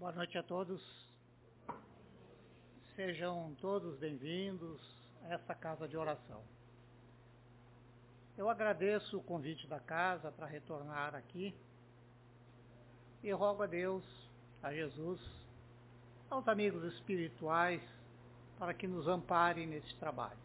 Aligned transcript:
Boa 0.00 0.12
noite 0.12 0.38
a 0.38 0.42
todos. 0.42 0.80
Sejam 2.96 3.54
todos 3.60 3.98
bem-vindos 3.98 4.80
a 5.24 5.34
essa 5.34 5.54
casa 5.54 5.86
de 5.86 5.94
oração. 5.94 6.42
Eu 8.34 8.48
agradeço 8.48 9.18
o 9.18 9.22
convite 9.22 9.66
da 9.66 9.78
casa 9.78 10.32
para 10.32 10.46
retornar 10.46 11.14
aqui 11.14 11.54
e 13.22 13.30
rogo 13.30 13.62
a 13.62 13.66
Deus, 13.66 14.02
a 14.62 14.72
Jesus, 14.72 15.20
aos 16.30 16.48
amigos 16.48 16.82
espirituais 16.94 17.82
para 18.58 18.72
que 18.72 18.86
nos 18.86 19.06
amparem 19.06 19.66
nesse 19.66 19.94
trabalho. 19.96 20.40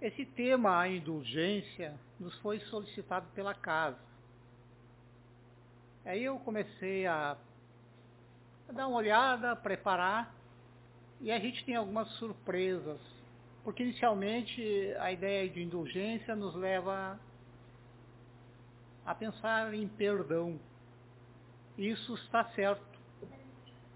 Esse 0.00 0.24
tema, 0.24 0.80
a 0.80 0.88
indulgência, 0.88 1.94
nos 2.18 2.34
foi 2.38 2.58
solicitado 2.58 3.26
pela 3.34 3.54
casa. 3.54 4.09
Aí 6.04 6.24
eu 6.24 6.38
comecei 6.38 7.06
a, 7.06 7.36
dar 8.72 8.86
uma 8.88 8.96
olhada, 8.96 9.54
preparar, 9.56 10.34
e 11.20 11.30
a 11.30 11.38
gente 11.38 11.64
tem 11.64 11.76
algumas 11.76 12.08
surpresas, 12.12 12.98
porque 13.62 13.82
inicialmente 13.82 14.62
a 14.98 15.12
ideia 15.12 15.48
de 15.48 15.62
indulgência 15.62 16.34
nos 16.34 16.54
leva 16.54 17.20
a 19.04 19.14
pensar 19.14 19.74
em 19.74 19.86
perdão. 19.86 20.58
Isso 21.76 22.14
está 22.14 22.44
certo. 22.50 22.82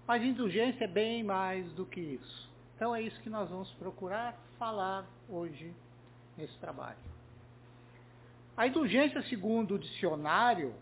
Mas 0.07 0.23
indulgência 0.23 0.83
é 0.83 0.87
bem 0.87 1.23
mais 1.23 1.71
do 1.73 1.85
que 1.85 1.99
isso. 1.99 2.49
Então 2.75 2.95
é 2.95 3.01
isso 3.01 3.19
que 3.21 3.29
nós 3.29 3.49
vamos 3.49 3.71
procurar 3.73 4.37
falar 4.59 5.05
hoje 5.27 5.73
nesse 6.37 6.57
trabalho. 6.59 6.99
A 8.55 8.67
indulgência, 8.67 9.21
segundo 9.23 9.75
o 9.75 9.79
dicionário, 9.79 10.75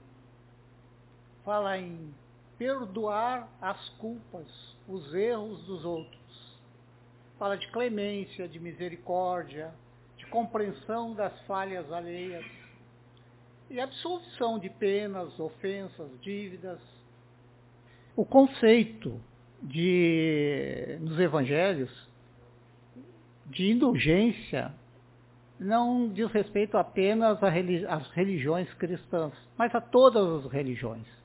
fala 1.43 1.77
em 1.77 2.13
perdoar 2.57 3.47
as 3.61 3.89
culpas, 3.97 4.47
os 4.87 5.13
erros 5.13 5.63
dos 5.65 5.83
outros. 5.83 6.59
Fala 7.37 7.57
de 7.57 7.69
clemência, 7.71 8.47
de 8.47 8.59
misericórdia, 8.59 9.73
de 10.17 10.25
compreensão 10.27 11.13
das 11.13 11.37
falhas 11.41 11.91
alheias 11.91 12.45
e 13.69 13.79
absolvição 13.79 14.59
de 14.59 14.69
penas, 14.69 15.37
ofensas, 15.39 16.09
dívidas. 16.21 16.79
O 18.15 18.23
conceito 18.23 19.19
de 19.61 20.97
nos 21.01 21.19
evangelhos 21.19 21.91
de 23.47 23.71
indulgência 23.71 24.73
não 25.59 26.09
diz 26.09 26.31
respeito 26.31 26.77
apenas 26.77 27.39
às 27.41 28.09
religiões 28.11 28.71
cristãs, 28.75 29.33
mas 29.57 29.73
a 29.73 29.81
todas 29.81 30.45
as 30.45 30.51
religiões. 30.51 31.22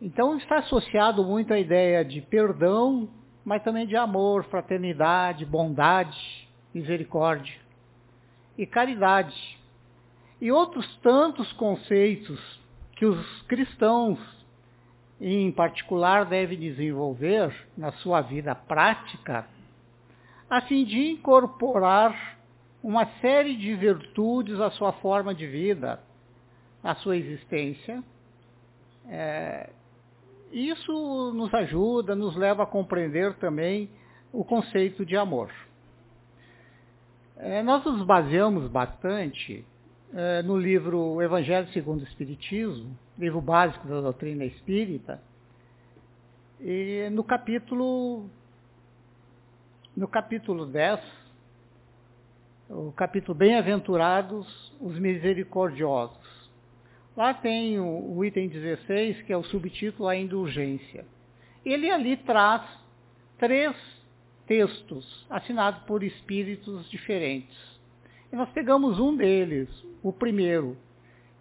Então 0.00 0.36
está 0.36 0.58
associado 0.58 1.24
muito 1.24 1.52
à 1.52 1.58
ideia 1.58 2.04
de 2.04 2.20
perdão, 2.20 3.08
mas 3.44 3.62
também 3.62 3.86
de 3.86 3.96
amor, 3.96 4.44
fraternidade, 4.44 5.44
bondade, 5.44 6.48
misericórdia 6.72 7.56
e 8.56 8.64
caridade. 8.64 9.58
E 10.40 10.52
outros 10.52 10.86
tantos 10.98 11.52
conceitos 11.54 12.38
que 12.92 13.04
os 13.04 13.42
cristãos, 13.42 14.18
em 15.20 15.50
particular, 15.50 16.26
devem 16.26 16.58
desenvolver 16.58 17.52
na 17.76 17.90
sua 17.92 18.20
vida 18.20 18.54
prática, 18.54 19.46
a 20.48 20.60
fim 20.62 20.84
de 20.84 21.10
incorporar 21.10 22.38
uma 22.82 23.06
série 23.20 23.56
de 23.56 23.74
virtudes 23.74 24.60
à 24.60 24.70
sua 24.70 24.92
forma 24.94 25.34
de 25.34 25.46
vida, 25.46 26.00
à 26.82 26.94
sua 26.94 27.16
existência. 27.16 28.02
É, 29.08 29.70
isso 30.52 31.32
nos 31.34 31.52
ajuda, 31.52 32.14
nos 32.14 32.36
leva 32.36 32.62
a 32.62 32.66
compreender 32.66 33.34
também 33.34 33.90
o 34.32 34.44
conceito 34.44 35.04
de 35.04 35.16
amor. 35.16 35.50
É, 37.36 37.62
nós 37.62 37.84
nos 37.84 38.04
baseamos 38.04 38.68
bastante 38.68 39.64
é, 40.12 40.42
no 40.42 40.58
livro 40.58 41.22
Evangelho 41.22 41.68
segundo 41.72 42.00
o 42.00 42.04
Espiritismo, 42.04 42.96
livro 43.18 43.40
básico 43.40 43.86
da 43.86 44.00
doutrina 44.00 44.44
espírita, 44.44 45.20
e 46.60 47.08
no 47.12 47.22
capítulo, 47.22 48.28
no 49.96 50.08
capítulo 50.08 50.66
10, 50.66 51.00
o 52.68 52.92
capítulo 52.92 53.38
Bem-aventurados 53.38 54.74
os 54.80 54.98
misericordiosos. 54.98 56.27
Lá 57.18 57.34
tem 57.34 57.80
o, 57.80 58.14
o, 58.14 58.24
item 58.24 58.46
16, 58.46 59.22
que 59.22 59.32
é 59.32 59.36
o 59.36 59.42
subtítulo 59.42 60.08
A 60.08 60.14
Indulgência. 60.14 61.04
Ele 61.64 61.90
ali 61.90 62.16
traz 62.16 62.62
três 63.36 63.74
textos 64.46 65.26
assinados 65.28 65.82
por 65.82 66.04
espíritos 66.04 66.88
diferentes. 66.88 67.58
E 68.32 68.36
nós 68.36 68.48
pegamos 68.50 69.00
um 69.00 69.16
deles, 69.16 69.68
o 70.00 70.12
primeiro, 70.12 70.76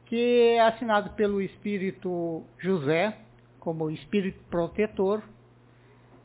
que 0.07 0.55
é 0.55 0.61
assinado 0.61 1.11
pelo 1.11 1.39
espírito 1.39 2.43
José, 2.57 3.15
como 3.59 3.91
espírito 3.91 4.43
protetor, 4.49 5.21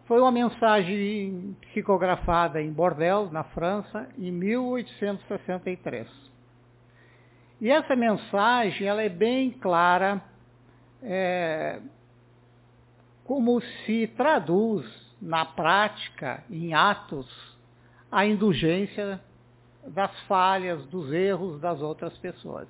foi 0.07 0.19
uma 0.19 0.33
mensagem 0.33 1.55
psicografada 1.61 2.63
em 2.63 2.73
Bordeaux, 2.73 3.31
na 3.31 3.45
França, 3.45 4.09
em 4.17 4.33
1863. 4.33 6.32
E 7.63 7.71
essa 7.71 7.95
mensagem 7.95 8.89
ela 8.89 9.03
é 9.03 9.09
bem 9.09 9.53
clara 9.53 10.21
é, 11.01 11.79
como 13.25 13.61
se 13.61 14.09
traduz 14.17 14.85
na 15.23 15.45
prática, 15.45 16.43
em 16.51 16.75
atos, 16.75 17.57
a 18.11 18.27
indulgência 18.27 19.21
das 19.87 20.11
falhas, 20.23 20.85
dos 20.87 21.13
erros 21.13 21.61
das 21.61 21.81
outras 21.81 22.19
pessoas. 22.19 22.67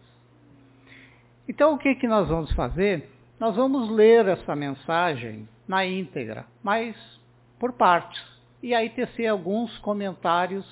Então 1.48 1.72
o 1.72 1.78
que, 1.78 1.94
que 1.94 2.06
nós 2.06 2.28
vamos 2.28 2.53
fazer? 2.53 3.09
Nós 3.41 3.56
vamos 3.56 3.88
ler 3.88 4.28
essa 4.28 4.54
mensagem 4.54 5.48
na 5.66 5.86
íntegra, 5.86 6.44
mas 6.62 6.94
por 7.59 7.72
partes. 7.72 8.22
E 8.62 8.74
aí 8.74 8.91
tecer 8.91 9.26
alguns 9.26 9.74
comentários 9.78 10.66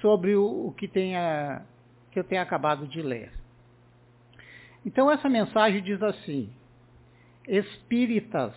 sobre 0.00 0.34
o, 0.34 0.66
o 0.66 0.72
que, 0.72 0.88
tenha, 0.88 1.62
que 2.14 2.18
eu 2.20 2.24
tenha 2.24 2.40
acabado 2.40 2.86
de 2.86 3.02
ler. 3.02 3.30
Então 4.86 5.10
essa 5.10 5.28
mensagem 5.28 5.82
diz 5.82 6.02
assim, 6.02 6.48
Espíritas, 7.46 8.54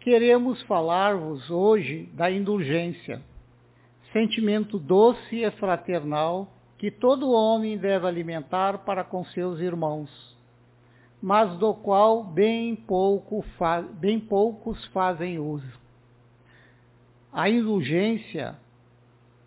queremos 0.00 0.60
falar-vos 0.64 1.48
hoje 1.48 2.10
da 2.12 2.30
indulgência, 2.30 3.22
sentimento 4.12 4.78
doce 4.78 5.36
e 5.36 5.50
fraternal 5.52 6.52
que 6.76 6.90
todo 6.90 7.30
homem 7.30 7.78
deve 7.78 8.06
alimentar 8.06 8.78
para 8.78 9.02
com 9.02 9.24
seus 9.24 9.58
irmãos, 9.60 10.36
mas 11.22 11.56
do 11.56 11.72
qual 11.72 12.22
bem, 12.22 12.76
pouco 12.76 13.42
bem 13.98 14.20
poucos 14.20 14.84
fazem 14.88 15.38
uso 15.38 15.80
a 17.32 17.48
indulgência 17.48 18.56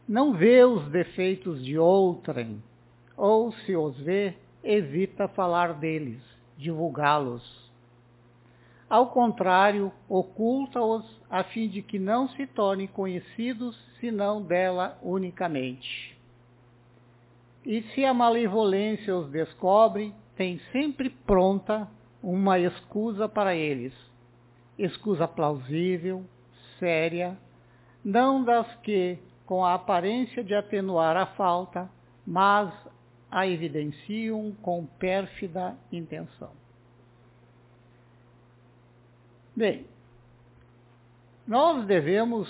não 0.08 0.34
vê 0.34 0.64
os 0.64 0.90
defeitos 0.90 1.64
de 1.64 1.78
outrem, 1.78 2.62
ou 3.18 3.52
se 3.52 3.76
os 3.76 3.98
vê, 4.00 4.36
evita 4.64 5.28
falar 5.28 5.74
deles, 5.74 6.22
divulgá-los. 6.58 7.66
Ao 8.90 9.08
contrário, 9.08 9.92
oculta-os 10.08 11.04
a 11.30 11.44
fim 11.44 11.68
de 11.68 11.82
que 11.82 11.98
não 11.98 12.30
se 12.30 12.46
tornem 12.48 12.88
conhecidos 12.88 13.76
senão 14.00 14.42
dela 14.42 14.98
unicamente. 15.02 16.16
E 17.66 17.82
se 17.94 18.06
a 18.06 18.14
malevolência 18.14 19.16
os 19.16 19.30
descobre, 19.32 20.14
tem 20.36 20.60
sempre 20.72 21.10
pronta 21.10 21.88
uma 22.22 22.60
escusa 22.60 23.28
para 23.28 23.56
eles, 23.56 23.94
escusa 24.78 25.28
plausível, 25.28 26.24
séria, 26.80 27.38
não 28.04 28.44
das 28.44 28.68
que, 28.78 29.18
com 29.46 29.66
a 29.66 29.74
aparência 29.74 30.44
de 30.44 30.54
atenuar 30.54 31.18
a 31.18 31.26
falta, 31.28 31.90
mas 32.26 32.72
a 33.30 33.48
evidenciam 33.48 34.52
com 34.62 34.86
pérfida 34.86 35.76
intenção. 35.92 36.52
Bem, 39.56 39.86
nós 41.48 41.86
devemos 41.86 42.50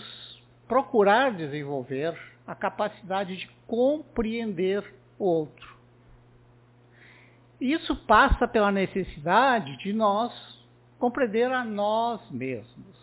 procurar 0.68 1.34
desenvolver 1.34 2.18
a 2.48 2.56
capacidade 2.56 3.38
de 3.38 3.48
compreender 3.68 4.94
o 5.20 5.26
outro. 5.26 5.76
Isso 7.60 7.96
passa 7.96 8.48
pela 8.48 8.72
necessidade 8.72 9.78
de 9.78 9.94
nós 9.94 10.34
compreender 11.00 11.52
a 11.52 11.64
nós 11.64 12.22
mesmos. 12.32 12.96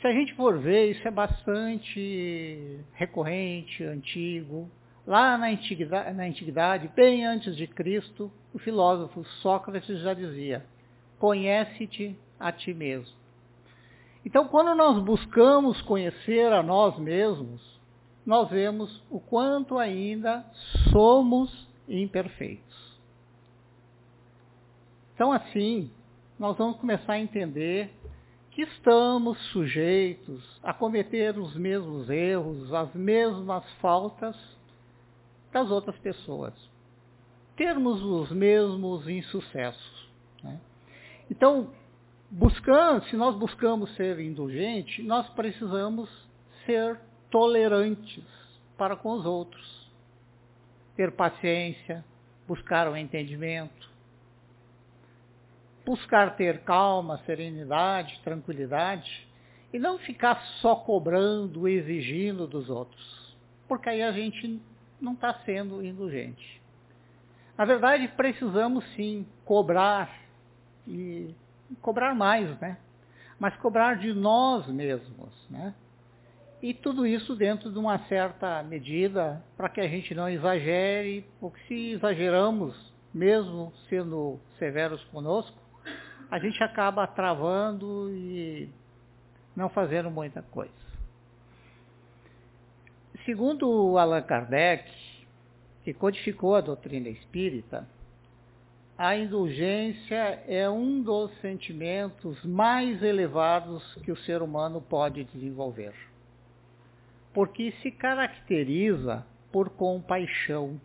Se 0.00 0.06
a 0.06 0.12
gente 0.12 0.34
for 0.34 0.58
ver, 0.58 0.92
isso 0.92 1.06
é 1.06 1.10
bastante 1.10 2.80
recorrente, 2.94 3.84
antigo. 3.84 4.70
Lá 5.10 5.36
na 5.36 5.48
antiguidade, 5.48 6.16
na 6.16 6.22
antiguidade, 6.22 6.88
bem 6.94 7.26
antes 7.26 7.56
de 7.56 7.66
Cristo, 7.66 8.30
o 8.54 8.60
filósofo 8.60 9.24
Sócrates 9.42 9.98
já 9.98 10.14
dizia: 10.14 10.64
conhece-te 11.18 12.16
a 12.38 12.52
ti 12.52 12.72
mesmo. 12.72 13.16
Então, 14.24 14.46
quando 14.46 14.72
nós 14.72 15.02
buscamos 15.02 15.82
conhecer 15.82 16.52
a 16.52 16.62
nós 16.62 16.96
mesmos, 16.96 17.60
nós 18.24 18.48
vemos 18.50 19.02
o 19.10 19.18
quanto 19.18 19.78
ainda 19.78 20.44
somos 20.92 21.68
imperfeitos. 21.88 23.00
Então, 25.16 25.32
assim, 25.32 25.90
nós 26.38 26.56
vamos 26.56 26.76
começar 26.76 27.14
a 27.14 27.20
entender 27.20 27.92
que 28.52 28.62
estamos 28.62 29.36
sujeitos 29.48 30.60
a 30.62 30.72
cometer 30.72 31.36
os 31.36 31.56
mesmos 31.56 32.08
erros, 32.08 32.72
as 32.72 32.94
mesmas 32.94 33.68
faltas 33.80 34.59
das 35.52 35.70
outras 35.70 35.98
pessoas. 35.98 36.54
Termos 37.56 38.02
os 38.02 38.30
mesmos 38.30 39.08
insucessos. 39.08 40.10
Né? 40.42 40.58
Então, 41.30 41.70
buscando, 42.30 43.04
se 43.06 43.16
nós 43.16 43.36
buscamos 43.36 43.94
ser 43.96 44.18
indulgente, 44.20 45.02
nós 45.02 45.28
precisamos 45.30 46.08
ser 46.64 46.98
tolerantes 47.30 48.24
para 48.76 48.96
com 48.96 49.12
os 49.12 49.26
outros. 49.26 49.90
Ter 50.96 51.12
paciência, 51.12 52.04
buscar 52.46 52.88
o 52.88 52.96
entendimento, 52.96 53.90
buscar 55.84 56.36
ter 56.36 56.60
calma, 56.60 57.18
serenidade, 57.26 58.20
tranquilidade 58.22 59.28
e 59.72 59.78
não 59.78 59.98
ficar 59.98 60.40
só 60.60 60.76
cobrando, 60.76 61.68
exigindo 61.68 62.46
dos 62.46 62.68
outros, 62.68 63.36
porque 63.68 63.88
aí 63.88 64.02
a 64.02 64.12
gente 64.12 64.60
não 65.00 65.12
está 65.12 65.34
sendo 65.44 65.84
indulgente. 65.84 66.60
Na 67.56 67.64
verdade, 67.64 68.08
precisamos 68.08 68.84
sim 68.94 69.26
cobrar 69.44 70.10
e 70.86 71.34
cobrar 71.80 72.14
mais, 72.14 72.58
né? 72.58 72.78
Mas 73.38 73.56
cobrar 73.56 73.94
de 73.96 74.12
nós 74.12 74.66
mesmos, 74.66 75.32
né? 75.48 75.74
E 76.62 76.74
tudo 76.74 77.06
isso 77.06 77.34
dentro 77.34 77.72
de 77.72 77.78
uma 77.78 77.98
certa 78.00 78.62
medida, 78.62 79.42
para 79.56 79.68
que 79.68 79.80
a 79.80 79.88
gente 79.88 80.14
não 80.14 80.28
exagere, 80.28 81.24
porque 81.40 81.60
se 81.66 81.92
exageramos, 81.92 82.92
mesmo 83.14 83.72
sendo 83.88 84.38
severos 84.58 85.02
conosco, 85.04 85.56
a 86.30 86.38
gente 86.38 86.62
acaba 86.62 87.06
travando 87.06 88.10
e 88.10 88.68
não 89.56 89.68
fazendo 89.68 90.10
muita 90.10 90.42
coisa. 90.42 90.89
Segundo 93.30 93.96
Allan 93.96 94.22
Kardec, 94.22 94.90
que 95.84 95.94
codificou 95.94 96.56
a 96.56 96.60
doutrina 96.60 97.08
espírita, 97.08 97.86
a 98.98 99.16
indulgência 99.16 100.42
é 100.48 100.68
um 100.68 101.00
dos 101.00 101.30
sentimentos 101.40 102.44
mais 102.44 103.00
elevados 103.04 103.94
que 104.02 104.10
o 104.10 104.16
ser 104.16 104.42
humano 104.42 104.80
pode 104.80 105.22
desenvolver, 105.22 105.94
porque 107.32 107.70
se 107.80 107.92
caracteriza 107.92 109.24
por 109.52 109.70
compaixão 109.70 110.80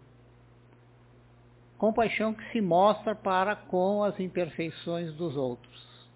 compaixão 1.79 2.31
que 2.31 2.47
se 2.51 2.61
mostra 2.61 3.15
para 3.15 3.55
com 3.55 4.03
as 4.03 4.19
imperfeições 4.19 5.11
dos 5.15 5.35
outros. 5.35 6.07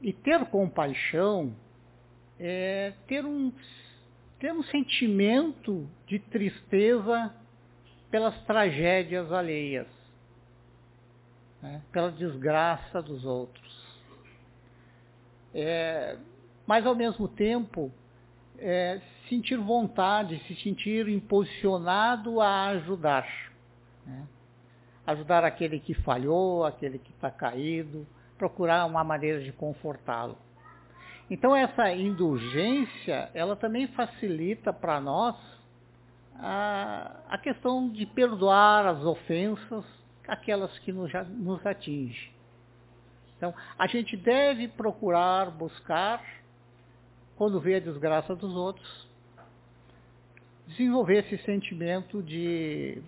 E 0.00 0.14
ter 0.14 0.46
compaixão 0.46 1.54
é 2.40 2.94
ter 3.06 3.26
um, 3.26 3.52
ter 4.38 4.52
um 4.52 4.62
sentimento 4.64 5.88
de 6.06 6.18
tristeza 6.18 7.34
pelas 8.10 8.38
tragédias 8.44 9.32
alheias, 9.32 9.86
né? 11.62 11.82
pela 11.90 12.10
desgraça 12.10 13.02
dos 13.02 13.24
outros. 13.24 13.86
É, 15.54 16.18
mas 16.66 16.84
ao 16.86 16.94
mesmo 16.94 17.28
tempo, 17.28 17.90
é, 18.58 19.00
sentir 19.28 19.56
vontade, 19.56 20.38
se 20.46 20.54
sentir 20.62 21.08
imposicionado 21.08 22.40
a 22.40 22.66
ajudar. 22.68 23.26
Né? 24.04 24.26
Ajudar 25.06 25.44
aquele 25.44 25.80
que 25.80 25.94
falhou, 25.94 26.64
aquele 26.64 26.98
que 26.98 27.10
está 27.10 27.30
caído, 27.30 28.06
procurar 28.36 28.84
uma 28.84 29.02
maneira 29.02 29.40
de 29.42 29.52
confortá-lo. 29.52 30.36
Então 31.30 31.56
essa 31.56 31.92
indulgência, 31.92 33.30
ela 33.34 33.56
também 33.56 33.88
facilita 33.88 34.72
para 34.72 35.00
nós 35.00 35.36
a, 36.38 37.20
a, 37.28 37.38
questão 37.38 37.88
de 37.88 38.06
perdoar 38.06 38.86
as 38.86 39.02
ofensas, 39.02 39.84
aquelas 40.28 40.76
que 40.80 40.92
nos, 40.92 41.10
nos 41.30 41.64
atingem. 41.66 42.30
Então, 43.36 43.54
a 43.78 43.86
gente 43.86 44.16
deve 44.16 44.68
procurar 44.68 45.50
buscar, 45.50 46.22
quando 47.36 47.60
vê 47.60 47.76
a 47.76 47.80
desgraça 47.80 48.34
dos 48.34 48.54
outros, 48.54 49.06
desenvolver 50.68 51.24
esse 51.24 51.38
sentimento 51.44 52.22
de 52.22 53.02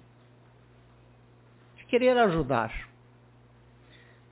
querer 1.88 2.16
ajudar. 2.18 2.87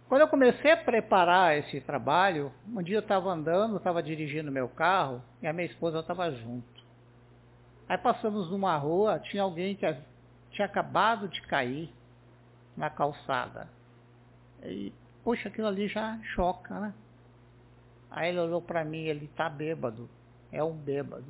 Quando 0.08 0.20
eu 0.20 0.28
comecei 0.28 0.70
a 0.70 0.76
preparar 0.76 1.58
esse 1.58 1.80
trabalho, 1.80 2.52
um 2.68 2.80
dia 2.80 2.96
eu 2.96 3.00
estava 3.00 3.28
andando, 3.28 3.76
estava 3.76 4.00
dirigindo 4.02 4.52
meu 4.52 4.68
carro 4.68 5.20
e 5.42 5.46
a 5.48 5.52
minha 5.52 5.66
esposa 5.66 5.98
estava 5.98 6.30
junto. 6.30 6.84
Aí 7.88 7.98
passamos 7.98 8.50
numa 8.50 8.76
rua, 8.76 9.18
tinha 9.18 9.42
alguém 9.42 9.74
que 9.74 9.96
tinha 10.52 10.66
acabado 10.66 11.28
de 11.28 11.42
cair 11.42 11.92
na 12.76 12.88
calçada. 12.88 13.68
E, 14.62 14.92
poxa, 15.24 15.48
aquilo 15.48 15.66
ali 15.66 15.88
já 15.88 16.18
choca, 16.34 16.78
né? 16.78 16.94
Aí 18.08 18.28
ele 18.28 18.38
olhou 18.38 18.62
para 18.62 18.84
mim, 18.84 19.04
ele 19.04 19.24
está 19.24 19.48
bêbado, 19.48 20.08
é 20.52 20.62
um 20.62 20.72
bêbado. 20.72 21.26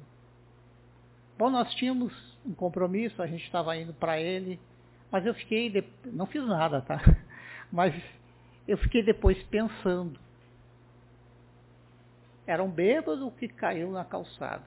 Bom, 1.38 1.50
nós 1.50 1.74
tínhamos 1.74 2.12
um 2.44 2.54
compromisso, 2.54 3.22
a 3.22 3.26
gente 3.26 3.44
estava 3.44 3.76
indo 3.76 3.94
para 3.94 4.20
ele, 4.20 4.60
mas 5.10 5.24
eu 5.24 5.34
fiquei, 5.34 5.70
de... 5.70 5.82
não 6.04 6.26
fiz 6.26 6.46
nada, 6.46 6.82
tá? 6.82 7.00
Mas 7.72 7.92
eu 8.66 8.76
fiquei 8.78 9.02
depois 9.02 9.40
pensando. 9.44 10.18
Era 12.46 12.62
um 12.62 12.70
bêbado 12.70 13.30
que 13.32 13.48
caiu 13.48 13.90
na 13.90 14.04
calçada. 14.04 14.64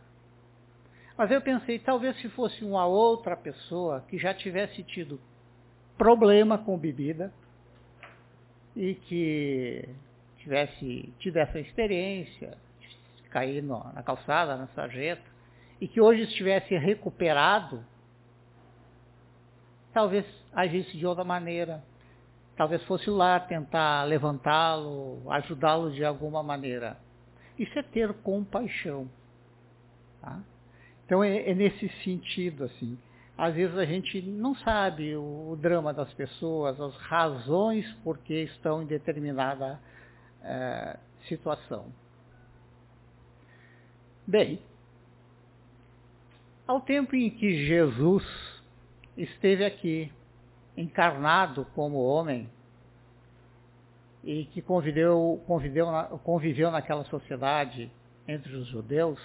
Mas 1.18 1.32
eu 1.32 1.42
pensei, 1.42 1.80
talvez 1.80 2.16
se 2.22 2.30
fosse 2.30 2.64
uma 2.64 2.86
outra 2.86 3.36
pessoa 3.36 4.02
que 4.08 4.18
já 4.18 4.34
tivesse 4.34 4.84
tido 4.84 5.20
problema 5.98 6.58
com 6.58 6.78
bebida 6.78 7.34
e 8.76 8.96
que 8.96 9.90
tivesse 10.38 11.14
tido 11.20 11.38
essa 11.38 11.60
experiência, 11.60 12.58
cair 13.30 13.62
na 13.62 14.02
calçada, 14.02 14.56
na 14.56 14.68
sarjeta, 14.68 15.22
e 15.80 15.88
que 15.88 16.00
hoje 16.02 16.24
estivesse 16.24 16.76
recuperado 16.76 17.84
talvez 19.94 20.26
agisse 20.54 20.98
de 20.98 21.06
outra 21.06 21.24
maneira. 21.24 21.84
Talvez 22.60 22.84
fosse 22.84 23.10
lá 23.10 23.40
tentar 23.40 24.04
levantá-lo, 24.04 25.22
ajudá-lo 25.32 25.94
de 25.94 26.04
alguma 26.04 26.44
maneira. 26.44 26.98
Isso 27.58 27.80
é 27.80 27.82
ter 27.82 28.12
compaixão. 28.16 29.10
Tá? 30.20 30.42
Então 31.06 31.24
é, 31.24 31.52
é, 31.52 31.56
nesse 31.56 31.88
sentido, 32.04 32.66
assim. 32.66 33.00
Às 33.38 33.56
vezes 33.56 33.78
a 33.78 33.86
gente 33.86 34.22
não 34.24 34.54
sabe 34.56 35.16
o, 35.16 35.52
o 35.52 35.56
drama 35.56 35.94
das 35.94 36.14
pessoas, 36.16 36.78
as 36.82 36.98
razões 36.98 37.90
por 38.04 38.18
que 38.18 38.44
estão 38.44 38.84
em 38.84 38.86
determinada 38.86 39.80
é, 40.44 41.00
situação. 41.30 41.86
Bem, 44.28 44.60
ao 46.68 46.82
tempo 46.82 47.16
em 47.16 47.30
que 47.30 47.66
Jesus 47.68 48.26
esteve 49.16 49.64
aqui, 49.64 50.12
encarnado 50.80 51.66
como 51.76 51.98
homem, 51.98 52.50
e 54.24 54.46
que 54.46 54.62
conviveu, 54.62 55.42
conviveu, 55.46 55.88
conviveu 56.24 56.72
naquela 56.72 57.04
sociedade 57.06 57.92
entre 58.26 58.56
os 58.56 58.68
judeus, 58.68 59.20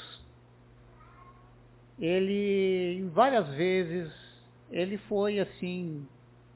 ele, 1.99 3.09
várias 3.13 3.49
vezes, 3.51 4.13
ele 4.71 4.99
foi 4.99 5.39
assim, 5.39 6.07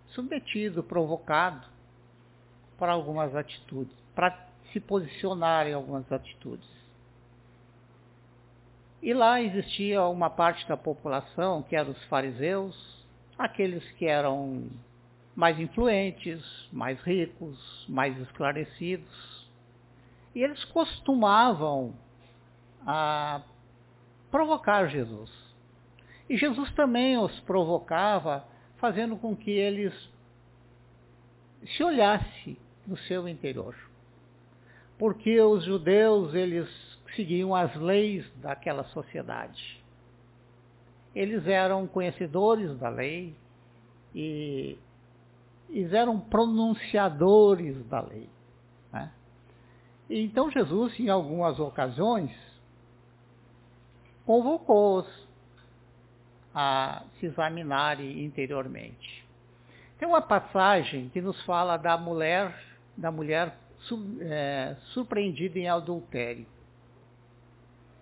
submetido, 0.09 0.83
provocado 0.83 1.65
para 2.77 2.93
algumas 2.93 3.35
atitudes, 3.37 3.97
para 4.17 4.49
se 4.73 4.81
posicionar 4.81 5.69
em 5.69 5.75
algumas 5.75 6.11
atitudes. 6.11 6.69
E 9.01 9.15
lá 9.15 9.41
existia 9.41 10.03
uma 10.07 10.29
parte 10.29 10.67
da 10.69 10.77
população, 10.77 11.63
que 11.63 11.77
eram 11.77 11.93
os 11.93 12.05
fariseus, 12.07 13.07
aqueles 13.39 13.89
que 13.93 14.07
eram 14.07 14.69
mais 15.39 15.57
influentes, 15.61 16.43
mais 16.73 17.01
ricos, 17.03 17.87
mais 17.89 18.19
esclarecidos. 18.23 19.49
E 20.35 20.43
eles 20.43 20.65
costumavam 20.65 21.95
a 22.85 23.41
provocar 24.33 24.89
Jesus. 24.89 25.31
E 26.29 26.37
Jesus 26.37 26.69
também 26.73 27.17
os 27.19 27.39
provocava, 27.43 28.45
fazendo 28.79 29.17
com 29.17 29.37
que 29.37 29.53
eles 29.53 29.95
se 31.69 31.85
olhassem 31.85 32.57
no 32.85 32.97
seu 32.97 33.29
interior. 33.29 33.77
Porque 34.99 35.41
os 35.41 35.63
judeus, 35.65 36.35
eles 36.35 36.69
seguiam 37.15 37.55
as 37.55 37.73
leis 37.77 38.29
daquela 38.39 38.83
sociedade. 38.89 39.81
Eles 41.15 41.47
eram 41.47 41.87
conhecedores 41.87 42.77
da 42.81 42.89
lei 42.89 43.37
e 44.13 44.77
eles 45.69 45.93
eram 45.93 46.19
pronunciadores 46.19 47.85
da 47.87 48.01
lei. 48.01 48.29
Né? 48.93 49.11
E 50.09 50.21
então 50.23 50.51
Jesus, 50.51 50.99
em 50.99 51.09
algumas 51.09 51.59
ocasiões, 51.61 52.31
convocou-os 54.25 55.29
a 56.55 57.03
se 57.19 57.27
examinarem 57.27 58.25
interiormente. 58.25 59.27
Tem 59.99 60.09
uma 60.09 60.23
passagem 60.23 61.09
que 61.11 61.21
nos 61.21 61.41
fala 61.45 61.77
da 61.77 61.97
mulher, 61.97 62.55
da 62.97 63.11
mulher 63.11 63.57
é, 64.21 64.77
surpreendida 64.93 65.59
em 65.59 65.69
adultério. 65.69 66.47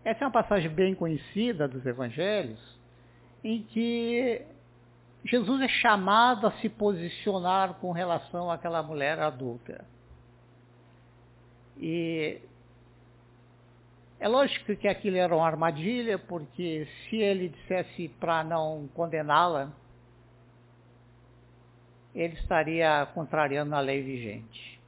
Essa 0.04 0.24
é 0.24 0.26
uma 0.26 0.32
passagem 0.32 0.70
bem 0.70 0.94
conhecida 0.94 1.66
dos 1.66 1.84
evangelhos, 1.84 2.60
em 3.42 3.62
que 3.62 4.42
Jesus 5.26 5.60
é 5.60 5.68
chamado 5.68 6.46
a 6.46 6.52
se 6.52 6.68
posicionar 6.68 7.74
com 7.74 7.90
relação 7.90 8.48
àquela 8.48 8.80
mulher 8.82 9.18
adulta. 9.18 9.84
E 11.76 12.40
é 14.20 14.28
lógico 14.28 14.76
que 14.76 14.86
aquilo 14.86 15.16
era 15.16 15.34
uma 15.34 15.46
armadilha, 15.46 16.16
porque 16.16 16.86
se 17.08 17.16
ele 17.16 17.48
dissesse 17.48 18.08
para 18.20 18.44
não 18.44 18.88
condená-la, 18.94 19.72
ele 22.14 22.34
estaria 22.34 23.06
contrariando 23.12 23.74
a 23.74 23.80
lei 23.80 24.02
vigente. 24.02 24.80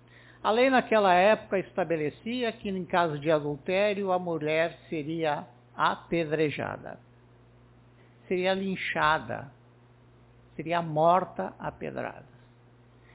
A 0.42 0.52
lei 0.52 0.70
naquela 0.70 1.12
época 1.14 1.58
estabelecia 1.58 2.52
que 2.52 2.68
em 2.68 2.84
caso 2.84 3.18
de 3.18 3.28
adultério 3.28 4.12
a 4.12 4.18
mulher 4.20 4.78
seria 4.88 5.44
apedrejada, 5.76 6.98
seria 8.28 8.54
linchada, 8.54 9.57
seria 10.58 10.82
morta 10.82 11.54
a 11.56 11.70
pedradas. 11.70 12.26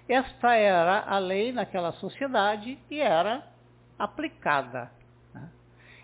Esta 0.08 0.56
era 0.56 1.02
a 1.02 1.20
lei 1.20 1.52
naquela 1.52 1.92
sociedade 1.94 2.80
e 2.90 3.02
era 3.02 3.46
aplicada. 4.00 4.90
Né? 5.34 5.50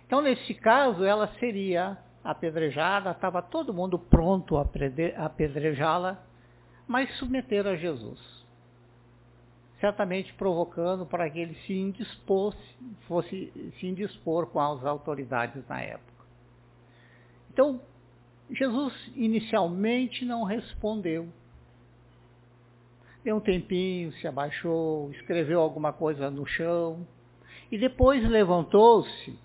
Então, 0.05 0.22
nesse 0.22 0.53
caso, 0.55 1.05
ela 1.05 1.29
seria 1.39 1.98
apedrejada, 2.22 3.12
estava 3.12 3.41
todo 3.41 3.74
mundo 3.74 3.98
pronto 3.98 4.58
a 4.58 4.67
apedrejá-la, 5.25 6.22
mas 6.86 7.10
submeter 7.17 7.65
a 7.65 7.77
Jesus. 7.77 8.19
Certamente 9.79 10.34
provocando 10.34 11.05
para 11.05 11.29
que 11.29 11.39
ele 11.39 11.55
se 11.65 11.74
indispôs, 11.74 12.53
fosse 13.08 13.72
se 13.79 13.88
indispor 13.88 14.48
com 14.48 14.60
as 14.60 14.84
autoridades 14.84 15.65
na 15.69 15.79
época. 15.81 16.25
Então, 17.50 17.79
Jesus 18.51 18.94
inicialmente 19.15 20.25
não 20.25 20.44
respondeu. 20.44 21.27
Deu 23.24 23.36
um 23.36 23.41
tempinho, 23.41 24.12
se 24.13 24.27
abaixou, 24.27 25.12
escreveu 25.12 25.60
alguma 25.60 25.94
coisa 25.94 26.32
no 26.32 26.46
chão, 26.46 27.06
e 27.72 27.77
depois 27.77 28.27
levantou-se, 28.27 29.38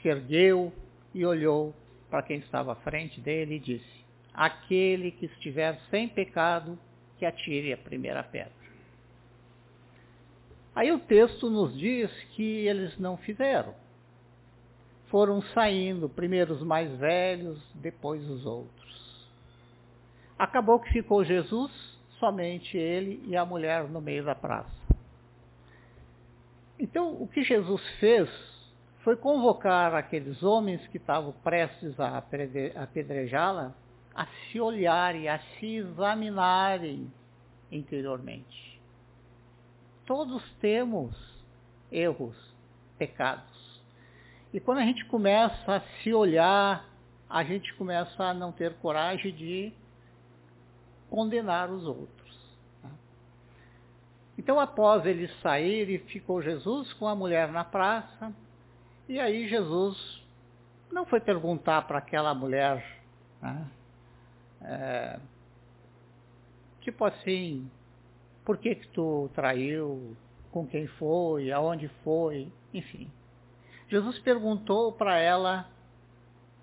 se 0.00 0.08
ergueu 0.08 0.72
e 1.14 1.24
olhou 1.24 1.74
para 2.08 2.22
quem 2.22 2.38
estava 2.38 2.72
à 2.72 2.76
frente 2.76 3.20
dele 3.20 3.56
e 3.56 3.60
disse, 3.60 4.04
aquele 4.32 5.10
que 5.10 5.26
estiver 5.26 5.80
sem 5.90 6.08
pecado, 6.08 6.78
que 7.18 7.26
atire 7.26 7.72
a 7.72 7.78
primeira 7.78 8.22
pedra. 8.22 8.52
Aí 10.74 10.92
o 10.92 11.00
texto 11.00 11.50
nos 11.50 11.76
diz 11.76 12.08
que 12.36 12.42
eles 12.42 12.96
não 12.98 13.16
fizeram. 13.16 13.74
Foram 15.10 15.40
saindo, 15.54 16.08
primeiro 16.08 16.54
os 16.54 16.62
mais 16.62 16.90
velhos, 16.98 17.58
depois 17.74 18.22
os 18.28 18.44
outros. 18.44 19.28
Acabou 20.38 20.78
que 20.80 20.92
ficou 20.92 21.24
Jesus, 21.24 21.72
somente 22.18 22.76
ele 22.76 23.22
e 23.26 23.36
a 23.36 23.44
mulher 23.44 23.88
no 23.88 24.00
meio 24.00 24.24
da 24.24 24.34
praça. 24.34 24.70
Então, 26.78 27.20
o 27.20 27.26
que 27.26 27.42
Jesus 27.42 27.82
fez 27.98 28.28
foi 29.02 29.16
convocar 29.16 29.94
aqueles 29.94 30.42
homens 30.42 30.86
que 30.88 30.98
estavam 30.98 31.32
prestes 31.42 31.98
a 31.98 32.18
apedrejá-la 32.18 33.74
a 34.14 34.26
se 34.26 34.60
olharem, 34.60 35.28
a 35.28 35.38
se 35.38 35.76
examinarem 35.76 37.10
interiormente. 37.70 38.80
Todos 40.04 40.42
temos 40.60 41.14
erros, 41.90 42.36
pecados. 42.98 43.57
E 44.52 44.60
quando 44.60 44.78
a 44.78 44.82
gente 44.82 45.04
começa 45.06 45.76
a 45.76 45.80
se 45.80 46.12
olhar, 46.12 46.88
a 47.28 47.44
gente 47.44 47.74
começa 47.74 48.22
a 48.22 48.34
não 48.34 48.50
ter 48.50 48.74
coragem 48.76 49.34
de 49.34 49.72
condenar 51.10 51.70
os 51.70 51.86
outros. 51.86 52.56
Tá? 52.82 52.90
Então, 54.38 54.58
após 54.58 55.04
eles 55.04 55.30
saírem, 55.40 55.98
ficou 55.98 56.42
Jesus 56.42 56.92
com 56.94 57.06
a 57.06 57.14
mulher 57.14 57.52
na 57.52 57.64
praça, 57.64 58.32
e 59.08 59.18
aí 59.20 59.48
Jesus 59.48 60.22
não 60.90 61.04
foi 61.04 61.20
perguntar 61.20 61.86
para 61.86 61.98
aquela 61.98 62.34
mulher, 62.34 62.84
né? 63.42 63.70
É, 64.60 65.20
tipo 66.80 67.04
assim, 67.04 67.70
por 68.44 68.58
que 68.58 68.74
que 68.74 68.88
tu 68.88 69.30
traiu, 69.34 70.16
com 70.50 70.66
quem 70.66 70.86
foi, 70.86 71.52
aonde 71.52 71.88
foi, 72.02 72.50
enfim. 72.72 73.10
Jesus 73.88 74.18
perguntou 74.18 74.92
para 74.92 75.18
ela, 75.18 75.66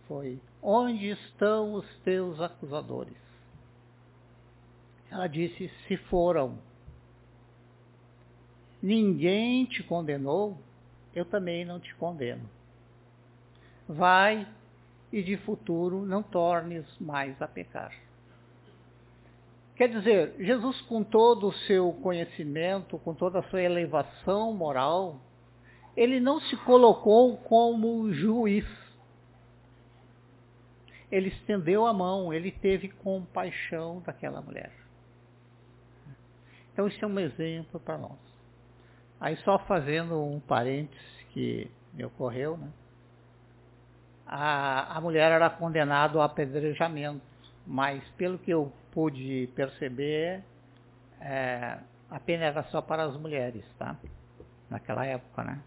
foi, 0.08 0.40
onde 0.62 1.10
estão 1.10 1.74
os 1.74 1.98
teus 2.00 2.40
acusadores? 2.40 3.18
Ela 5.10 5.28
disse, 5.28 5.72
se 5.88 5.98
foram. 5.98 6.60
Ninguém 8.82 9.66
te 9.66 9.82
condenou, 9.82 10.58
eu 11.16 11.26
também 11.26 11.66
não 11.66 11.80
te 11.80 11.94
condeno. 11.96 12.48
Vai 13.88 14.48
e 15.12 15.24
de 15.24 15.38
futuro 15.38 16.06
não 16.06 16.22
tornes 16.22 16.86
mais 17.00 17.42
a 17.42 17.48
pecar. 17.48 17.94
Quer 19.76 19.90
dizer, 19.90 20.36
Jesus, 20.40 20.80
com 20.82 21.04
todo 21.04 21.48
o 21.48 21.54
seu 21.54 21.92
conhecimento, 21.94 22.98
com 23.00 23.14
toda 23.14 23.40
a 23.40 23.44
sua 23.44 23.62
elevação 23.62 24.54
moral, 24.54 25.20
ele 25.96 26.20
não 26.20 26.40
se 26.42 26.58
colocou 26.58 27.38
como 27.38 28.12
juiz. 28.12 28.66
Ele 31.12 31.30
estendeu 31.30 31.86
a 31.86 31.94
mão, 31.94 32.34
ele 32.34 32.52
teve 32.52 32.90
compaixão 32.90 34.02
daquela 34.02 34.42
mulher. 34.42 34.72
Então, 36.74 36.88
isso 36.88 37.04
é 37.04 37.08
um 37.08 37.20
exemplo 37.20 37.80
para 37.80 37.98
nós. 37.98 38.18
Aí, 39.20 39.38
só 39.38 39.58
fazendo 39.60 40.22
um 40.22 40.40
parênteses 40.42 41.24
que 41.32 41.72
me 41.94 42.04
ocorreu, 42.04 42.58
né? 42.58 42.70
a, 44.26 44.98
a 44.98 45.02
mulher 45.02 45.32
era 45.32 45.50
condenada 45.50 46.18
ao 46.18 46.24
apedrejamento, 46.24 47.22
mas 47.66 48.04
pelo 48.12 48.38
que 48.40 48.52
eu 48.52 48.74
pude 48.92 49.50
perceber, 49.56 50.44
é, 51.22 51.78
a 52.10 52.20
pena 52.20 52.46
era 52.46 52.64
só 52.66 52.82
para 52.82 53.04
as 53.04 53.16
mulheres, 53.18 53.64
tá? 53.78 53.96
Naquela 54.70 55.06
época, 55.06 55.44
né? 55.44 55.62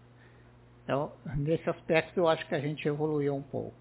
Então, 0.89 1.11
nesse 1.35 1.69
aspecto 1.69 2.17
eu 2.17 2.27
acho 2.27 2.47
que 2.47 2.55
a 2.55 2.59
gente 2.59 2.87
evoluiu 2.87 3.35
um 3.35 3.43
pouco. 3.43 3.75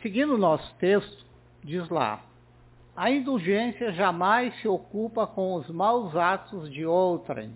Seguindo 0.00 0.32
o 0.32 0.38
nosso 0.38 0.74
texto, 0.76 1.26
diz 1.62 1.86
lá, 1.90 2.22
a 2.96 3.10
indulgência 3.10 3.92
jamais 3.92 4.58
se 4.62 4.66
ocupa 4.66 5.26
com 5.26 5.56
os 5.56 5.68
maus 5.68 6.16
atos 6.16 6.72
de 6.72 6.86
outrem, 6.86 7.52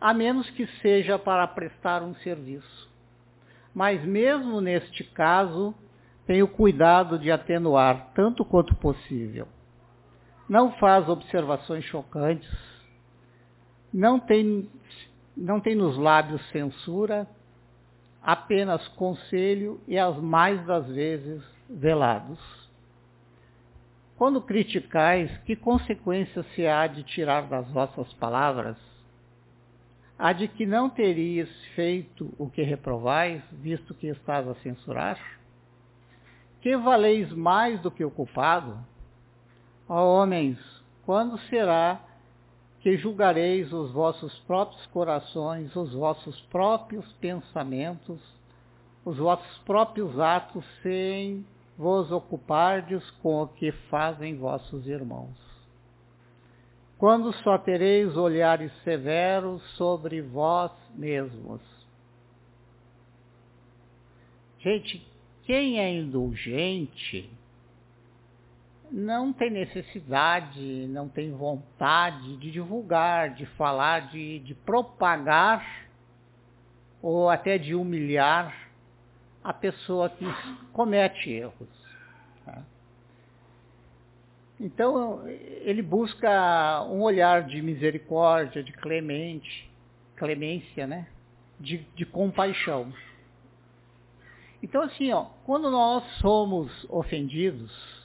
a 0.00 0.14
menos 0.14 0.48
que 0.52 0.66
seja 0.80 1.18
para 1.18 1.46
prestar 1.46 2.02
um 2.02 2.14
serviço. 2.14 2.90
Mas 3.74 4.02
mesmo 4.02 4.62
neste 4.62 5.04
caso, 5.04 5.74
tenho 6.26 6.48
cuidado 6.48 7.18
de 7.18 7.30
atenuar 7.30 8.12
tanto 8.14 8.46
quanto 8.46 8.74
possível. 8.76 9.46
Não 10.48 10.72
faz 10.78 11.06
observações 11.06 11.84
chocantes, 11.84 12.71
não 13.92 14.18
tem, 14.18 14.68
não 15.36 15.60
tem 15.60 15.74
nos 15.74 15.96
lábios 15.96 16.40
censura, 16.50 17.26
apenas 18.22 18.86
conselho 18.88 19.80
e 19.86 19.98
as 19.98 20.16
mais 20.18 20.64
das 20.66 20.86
vezes 20.86 21.42
velados. 21.68 22.38
Quando 24.16 24.40
criticais, 24.40 25.36
que 25.38 25.56
consequência 25.56 26.42
se 26.54 26.66
há 26.66 26.86
de 26.86 27.02
tirar 27.02 27.48
das 27.48 27.68
vossas 27.70 28.12
palavras? 28.14 28.76
a 30.22 30.32
de 30.32 30.46
que 30.46 30.64
não 30.64 30.88
terias 30.88 31.50
feito 31.74 32.32
o 32.38 32.48
que 32.48 32.62
reprovais, 32.62 33.42
visto 33.50 33.92
que 33.92 34.06
estás 34.06 34.46
a 34.46 34.54
censurar? 34.56 35.18
Que 36.60 36.76
valeis 36.76 37.32
mais 37.32 37.80
do 37.80 37.90
que 37.90 38.04
o 38.04 38.10
culpado? 38.10 38.78
Ó 39.88 40.22
homens, 40.22 40.60
Quando 41.04 41.36
será 41.48 42.00
que 42.82 42.96
julgareis 42.96 43.72
os 43.72 43.92
vossos 43.92 44.36
próprios 44.40 44.84
corações, 44.86 45.74
os 45.76 45.92
vossos 45.92 46.40
próprios 46.42 47.10
pensamentos, 47.14 48.20
os 49.04 49.16
vossos 49.16 49.58
próprios 49.58 50.18
atos, 50.18 50.64
sem 50.82 51.46
vos 51.78 52.10
ocupardes 52.10 53.08
com 53.22 53.42
o 53.42 53.48
que 53.48 53.70
fazem 53.88 54.36
vossos 54.36 54.84
irmãos? 54.86 55.36
Quando 56.98 57.32
só 57.44 57.56
tereis 57.56 58.16
olhares 58.16 58.72
severos 58.82 59.62
sobre 59.76 60.20
vós 60.20 60.72
mesmos? 60.94 61.60
Gente, 64.58 65.04
quem 65.44 65.78
é 65.78 65.92
indulgente 65.94 67.30
não 68.92 69.32
tem 69.32 69.50
necessidade, 69.50 70.86
não 70.88 71.08
tem 71.08 71.32
vontade 71.32 72.36
de 72.36 72.50
divulgar, 72.50 73.34
de 73.34 73.46
falar, 73.56 74.10
de, 74.10 74.40
de 74.40 74.54
propagar 74.54 75.88
ou 77.00 77.30
até 77.30 77.56
de 77.56 77.74
humilhar 77.74 78.54
a 79.42 79.52
pessoa 79.52 80.10
que 80.10 80.26
comete 80.72 81.30
erros. 81.30 81.68
Tá? 82.44 82.62
Então, 84.60 85.26
ele 85.26 85.80
busca 85.80 86.84
um 86.84 87.00
olhar 87.00 87.44
de 87.44 87.62
misericórdia, 87.62 88.62
de 88.62 88.72
clemente, 88.72 89.70
clemência, 90.16 90.86
né? 90.86 91.08
de, 91.58 91.78
de 91.96 92.04
compaixão. 92.04 92.92
Então, 94.62 94.82
assim, 94.82 95.10
ó, 95.12 95.24
quando 95.44 95.70
nós 95.70 96.04
somos 96.18 96.70
ofendidos 96.90 98.01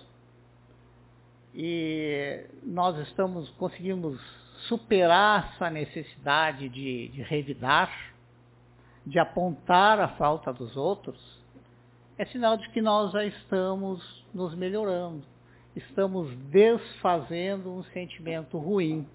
e 1.58 2.46
nós 2.62 2.96
estamos, 3.08 3.50
conseguimos 3.52 4.22
superar 4.68 5.54
essa 5.54 5.72
necessidade 5.72 6.70
de, 6.70 7.08
de 7.08 7.24
revidar, 7.24 7.92
de 9.04 9.18
apontar 9.18 10.00
a 10.00 10.10
falta 10.10 10.54
dos 10.54 10.78
outros, 10.78 11.20
é 12.18 12.26
sinal 12.26 12.58
de 12.58 12.70
que 12.70 12.82
nós 12.82 13.12
já 13.12 13.26
estamos 13.26 14.26
nos 14.32 14.54
melhorando, 14.54 15.24
estamos 15.76 16.30
desfazendo 16.52 17.74
um 17.74 17.84
sentimento 17.86 18.60
ruim 18.60 19.08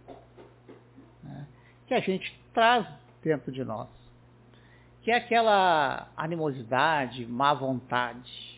né, 1.23 1.47
que 1.87 1.95
a 1.95 2.01
gente 2.01 2.37
traz 2.53 2.85
dentro 3.23 3.53
de 3.53 3.63
nós 3.63 3.89
que 5.03 5.11
é 5.11 5.17
aquela 5.17 6.09
animosidade, 6.17 7.27
má 7.27 7.53
vontade. 7.53 8.52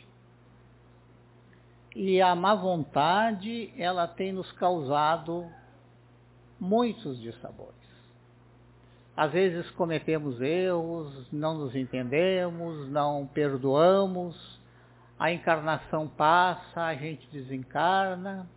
E 1.94 2.20
a 2.20 2.34
má 2.34 2.54
vontade, 2.54 3.72
ela 3.78 4.08
tem 4.08 4.32
nos 4.32 4.50
causado 4.52 5.46
muitos 6.58 7.20
dissabores. 7.20 7.74
Às 9.16 9.30
vezes 9.30 9.70
cometemos 9.72 10.40
erros, 10.40 11.30
não 11.32 11.54
nos 11.56 11.76
entendemos, 11.76 12.88
não 12.90 13.26
perdoamos, 13.26 14.60
a 15.16 15.30
encarnação 15.30 16.08
passa, 16.08 16.82
a 16.82 16.94
gente 16.94 17.28
desencarna, 17.30 18.48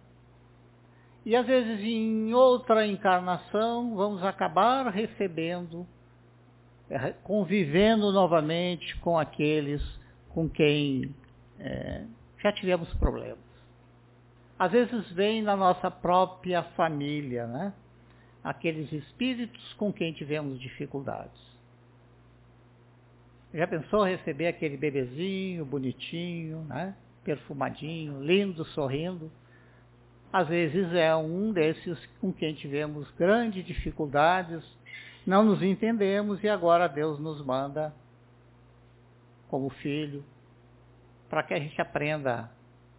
e 1.27 1.35
às 1.35 1.45
vezes 1.45 1.81
em 1.81 2.33
outra 2.33 2.87
encarnação 2.87 3.95
vamos 3.97 4.23
acabar 4.23 4.87
recebendo 4.87 5.85
é, 6.89 7.11
convivendo 7.21 8.13
novamente 8.13 8.97
com 9.01 9.19
aqueles 9.19 9.83
com 10.29 10.47
quem 10.47 11.13
é, 11.59 12.05
já 12.39 12.51
tivemos 12.51 12.93
problemas. 12.95 13.39
Às 14.57 14.71
vezes 14.71 15.11
vem 15.11 15.41
na 15.41 15.55
nossa 15.55 15.91
própria 15.91 16.63
família, 16.63 17.45
né? 17.45 17.73
Aqueles 18.43 18.91
espíritos 18.91 19.73
com 19.73 19.91
quem 19.91 20.13
tivemos 20.13 20.59
dificuldades. 20.59 21.39
Já 23.53 23.67
pensou 23.67 24.03
receber 24.03 24.47
aquele 24.47 24.77
bebezinho 24.77 25.65
bonitinho, 25.65 26.63
né? 26.63 26.95
perfumadinho, 27.23 28.23
lindo, 28.23 28.63
sorrindo? 28.65 29.31
Às 30.31 30.47
vezes 30.47 30.93
é 30.93 31.15
um 31.15 31.51
desses 31.51 31.97
com 32.19 32.31
quem 32.31 32.53
tivemos 32.53 33.09
grandes 33.11 33.65
dificuldades 33.65 34.63
não 35.27 35.43
nos 35.43 35.61
entendemos 35.61 36.41
e 36.41 36.47
agora 36.47 36.87
Deus 36.87 37.19
nos 37.19 37.43
manda 37.43 37.93
como 39.49 39.69
filho 39.69 40.23
para 41.29 41.43
que 41.43 41.53
a 41.53 41.59
gente 41.59 41.79
aprenda 41.81 42.49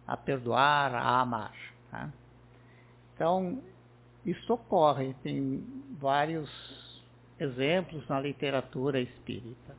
a 0.07 0.17
perdoar, 0.17 0.93
a 0.93 1.19
amar. 1.19 1.53
Tá? 1.91 2.09
Então, 3.15 3.61
isso 4.25 4.53
ocorre, 4.53 5.13
tem 5.23 5.63
vários 5.99 6.49
exemplos 7.39 8.07
na 8.07 8.19
literatura 8.19 8.99
espírita. 8.99 9.75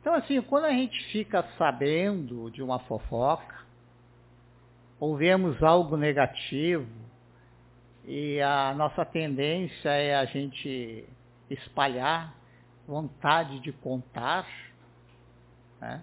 Então, 0.00 0.14
assim, 0.14 0.40
quando 0.40 0.66
a 0.66 0.72
gente 0.72 0.98
fica 1.10 1.42
sabendo 1.58 2.50
de 2.50 2.62
uma 2.62 2.78
fofoca, 2.80 3.56
ou 4.98 5.16
vemos 5.16 5.62
algo 5.62 5.96
negativo, 5.96 6.86
e 8.04 8.40
a 8.40 8.72
nossa 8.74 9.04
tendência 9.04 9.88
é 9.90 10.14
a 10.14 10.24
gente 10.24 11.04
espalhar, 11.50 12.34
vontade 12.86 13.58
de 13.60 13.72
contar. 13.72 14.46
Né? 15.80 16.02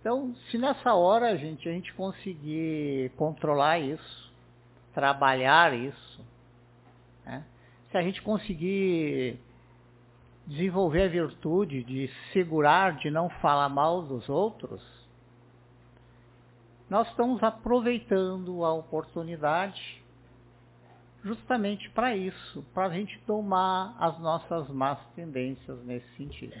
Então, 0.00 0.34
se 0.50 0.58
nessa 0.58 0.94
hora, 0.94 1.36
gente, 1.36 1.68
a 1.68 1.72
gente 1.72 1.92
conseguir 1.94 3.10
controlar 3.16 3.78
isso, 3.80 4.32
trabalhar 4.94 5.74
isso, 5.74 6.24
né? 7.24 7.44
se 7.90 7.96
a 7.98 8.02
gente 8.02 8.22
conseguir 8.22 9.38
desenvolver 10.46 11.02
a 11.02 11.08
virtude 11.08 11.82
de 11.82 12.08
segurar, 12.32 12.96
de 12.96 13.10
não 13.10 13.28
falar 13.28 13.68
mal 13.68 14.02
dos 14.02 14.28
outros, 14.28 14.82
nós 16.88 17.06
estamos 17.08 17.42
aproveitando 17.42 18.64
a 18.64 18.72
oportunidade 18.72 20.02
justamente 21.22 21.90
para 21.90 22.16
isso, 22.16 22.64
para 22.72 22.86
a 22.86 22.90
gente 22.90 23.18
tomar 23.26 23.94
as 23.98 24.18
nossas 24.20 24.68
más 24.70 24.98
tendências 25.14 25.84
nesse 25.84 26.08
sentido. 26.16 26.56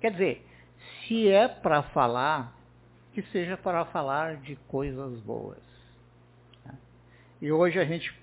Quer 0.00 0.10
dizer, 0.12 0.51
se 1.06 1.28
é 1.28 1.48
para 1.48 1.82
falar, 1.84 2.56
que 3.12 3.22
seja 3.24 3.56
para 3.56 3.84
falar 3.86 4.36
de 4.36 4.56
coisas 4.68 5.20
boas. 5.20 5.58
E 7.40 7.50
hoje 7.50 7.78
a 7.78 7.84
gente 7.84 8.14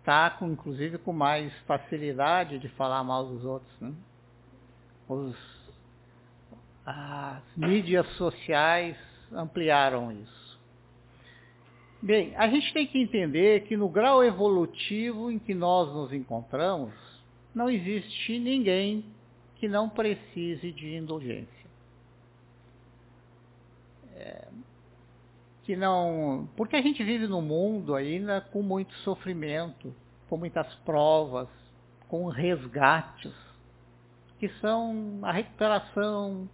está, 0.00 0.36
inclusive, 0.42 0.98
com 0.98 1.12
mais 1.12 1.56
facilidade 1.60 2.58
de 2.58 2.68
falar 2.70 3.04
mal 3.04 3.24
dos 3.24 3.44
outros. 3.44 3.80
Né? 3.80 3.92
Os, 5.08 5.36
as 6.84 7.42
mídias 7.56 8.06
sociais 8.16 8.96
ampliaram 9.32 10.10
isso. 10.10 10.60
Bem, 12.02 12.34
a 12.36 12.48
gente 12.48 12.70
tem 12.74 12.86
que 12.86 12.98
entender 12.98 13.62
que 13.62 13.76
no 13.76 13.88
grau 13.88 14.22
evolutivo 14.22 15.30
em 15.30 15.38
que 15.38 15.54
nós 15.54 15.90
nos 15.94 16.12
encontramos, 16.12 16.92
não 17.54 17.70
existe 17.70 18.38
ninguém 18.38 19.06
que 19.56 19.68
não 19.68 19.88
precise 19.88 20.70
de 20.72 20.96
indulgência. 20.96 21.63
Que 25.62 25.74
não, 25.76 26.48
porque 26.56 26.76
a 26.76 26.82
gente 26.82 27.02
vive 27.02 27.26
num 27.26 27.40
mundo 27.40 27.94
ainda 27.94 28.40
com 28.40 28.62
muito 28.62 28.92
sofrimento, 28.96 29.94
com 30.28 30.36
muitas 30.36 30.72
provas, 30.84 31.48
com 32.08 32.28
resgates, 32.28 33.34
que 34.38 34.48
são 34.60 35.20
a 35.22 35.32
recuperação 35.32 36.48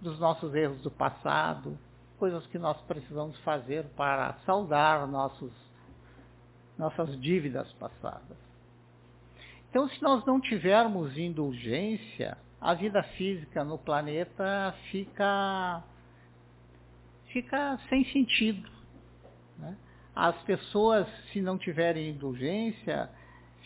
dos 0.00 0.18
nossos 0.18 0.54
erros 0.54 0.80
do 0.82 0.90
passado, 0.90 1.78
coisas 2.18 2.46
que 2.48 2.58
nós 2.58 2.76
precisamos 2.82 3.38
fazer 3.40 3.84
para 3.96 4.34
saldar 4.44 5.06
nossos, 5.06 5.52
nossas 6.78 7.20
dívidas 7.20 7.70
passadas. 7.74 8.36
Então, 9.70 9.88
se 9.88 10.02
nós 10.02 10.24
não 10.24 10.40
tivermos 10.40 11.16
indulgência, 11.18 12.38
a 12.60 12.74
vida 12.74 13.02
física 13.02 13.62
no 13.62 13.78
planeta 13.78 14.74
fica, 14.90 15.82
fica 17.36 17.78
sem 17.90 18.02
sentido. 18.06 18.66
Né? 19.58 19.76
As 20.14 20.34
pessoas, 20.44 21.06
se 21.30 21.42
não 21.42 21.58
tiverem 21.58 22.08
indulgência, 22.10 23.10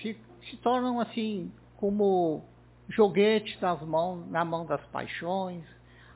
se, 0.03 0.19
se 0.43 0.57
tornam 0.57 0.99
assim 0.99 1.53
como 1.77 2.45
joguetes 2.89 3.61
nas 3.61 3.81
mãos, 3.83 4.29
na 4.29 4.45
mão 4.45 4.67
das 4.67 4.85
paixões, 4.87 5.65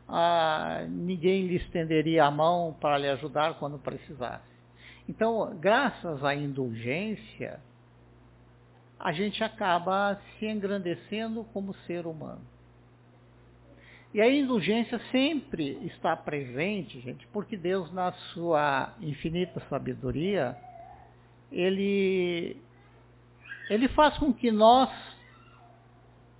ah, 0.08 0.84
ninguém 0.88 1.46
lhe 1.46 1.56
estenderia 1.56 2.24
a 2.24 2.30
mão 2.30 2.76
para 2.80 2.98
lhe 2.98 3.08
ajudar 3.08 3.54
quando 3.54 3.78
precisasse. 3.78 4.44
Então, 5.08 5.56
graças 5.60 6.24
à 6.24 6.34
indulgência, 6.34 7.60
a 8.98 9.12
gente 9.12 9.44
acaba 9.44 10.20
se 10.38 10.46
engrandecendo 10.46 11.44
como 11.52 11.72
ser 11.86 12.04
humano. 12.04 12.42
E 14.14 14.20
a 14.20 14.30
indulgência 14.30 15.00
sempre 15.10 15.72
está 15.86 16.16
presente, 16.16 17.00
gente, 17.00 17.26
porque 17.32 17.56
Deus, 17.56 17.92
na 17.92 18.12
sua 18.32 18.94
infinita 19.00 19.60
sabedoria, 19.68 20.56
ele, 21.50 22.56
ele 23.68 23.88
faz 23.88 24.16
com 24.16 24.32
que 24.32 24.52
nós, 24.52 24.88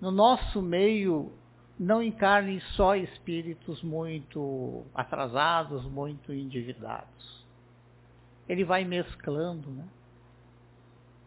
no 0.01 0.13
nosso 0.13 0.63
meio, 0.63 1.33
não 1.77 2.01
encarnem 2.01 2.61
só 2.77 2.95
espíritos 2.95 3.83
muito 3.83 4.85
atrasados, 4.95 5.85
muito 5.87 6.33
endividados. 6.33 7.45
Ele 8.49 8.63
vai 8.63 8.85
mesclando, 8.85 9.69
né? 9.71 9.85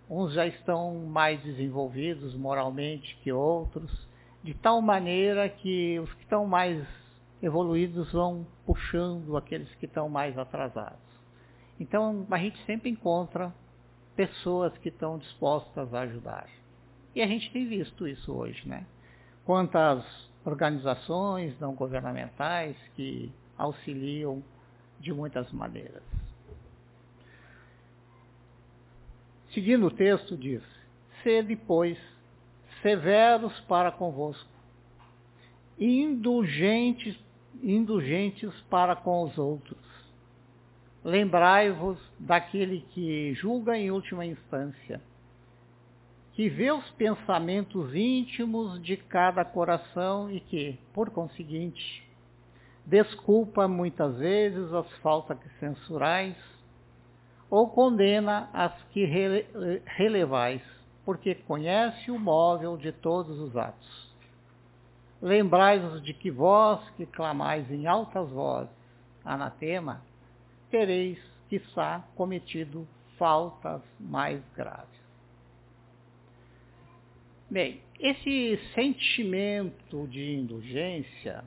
Uns 0.09 0.31
já 0.31 0.47
estão 0.47 0.95
mais 1.07 1.43
desenvolvidos 1.43 2.33
moralmente 2.35 3.17
que 3.21 3.33
outros, 3.33 4.06
de 4.47 4.53
tal 4.53 4.81
maneira 4.81 5.49
que 5.49 5.99
os 5.99 6.13
que 6.13 6.23
estão 6.23 6.47
mais 6.47 6.81
evoluídos 7.43 8.13
vão 8.13 8.47
puxando 8.65 9.35
aqueles 9.35 9.69
que 9.75 9.85
estão 9.85 10.07
mais 10.07 10.37
atrasados. 10.37 11.01
Então 11.77 12.25
a 12.31 12.37
gente 12.37 12.57
sempre 12.63 12.89
encontra 12.89 13.53
pessoas 14.15 14.71
que 14.77 14.87
estão 14.87 15.17
dispostas 15.17 15.93
a 15.93 15.99
ajudar. 16.03 16.47
E 17.13 17.21
a 17.21 17.27
gente 17.27 17.51
tem 17.51 17.67
visto 17.67 18.07
isso 18.07 18.31
hoje, 18.31 18.65
né? 18.65 18.85
Quantas 19.43 20.01
organizações 20.45 21.59
não 21.59 21.75
governamentais 21.75 22.77
que 22.95 23.29
auxiliam 23.57 24.41
de 24.97 25.11
muitas 25.11 25.51
maneiras. 25.51 26.03
Seguindo 29.53 29.87
o 29.87 29.91
texto 29.91 30.37
diz, 30.37 30.63
sede, 31.21 31.57
pois, 31.57 31.97
severos 32.81 33.57
para 33.61 33.91
convosco, 33.91 34.49
indulgentes, 35.79 37.17
indulgentes 37.61 38.53
para 38.69 38.95
com 38.95 39.23
os 39.23 39.37
outros. 39.37 39.77
Lembrai-vos 41.03 41.97
daquele 42.19 42.81
que 42.91 43.33
julga 43.35 43.77
em 43.77 43.91
última 43.91 44.25
instância, 44.25 45.01
que 46.33 46.49
vê 46.49 46.71
os 46.71 46.89
pensamentos 46.91 47.95
íntimos 47.95 48.81
de 48.81 48.97
cada 48.97 49.43
coração 49.45 50.29
e 50.29 50.39
que, 50.39 50.77
por 50.93 51.09
conseguinte, 51.09 52.07
desculpa 52.85 53.67
muitas 53.67 54.17
vezes 54.17 54.73
as 54.73 54.91
faltas 54.97 55.37
censurais 55.59 56.35
ou 57.49 57.69
condena 57.69 58.49
as 58.53 58.73
que 58.89 59.05
relevais, 59.85 60.61
porque 61.07 61.35
conhece 61.35 62.11
o 62.11 62.19
móvel 62.19 62.75
de 62.75 62.91
todos 62.91 63.39
os 63.39 63.55
atos. 63.55 64.13
Lembrai-vos 65.21 66.03
de 66.03 66.13
que 66.13 66.29
vós 66.29 66.81
que 66.97 67.05
clamais 67.05 67.71
em 67.71 67.87
altas 67.87 68.29
vozes, 68.29 68.75
anatema, 69.23 70.03
tereis, 70.69 71.17
quiçá, 71.47 72.05
cometido 72.13 72.85
faltas 73.17 73.81
mais 73.97 74.43
graves. 74.53 74.99
Bem, 77.49 77.81
esse 78.01 78.59
sentimento 78.75 80.05
de 80.09 80.33
indulgência, 80.33 81.41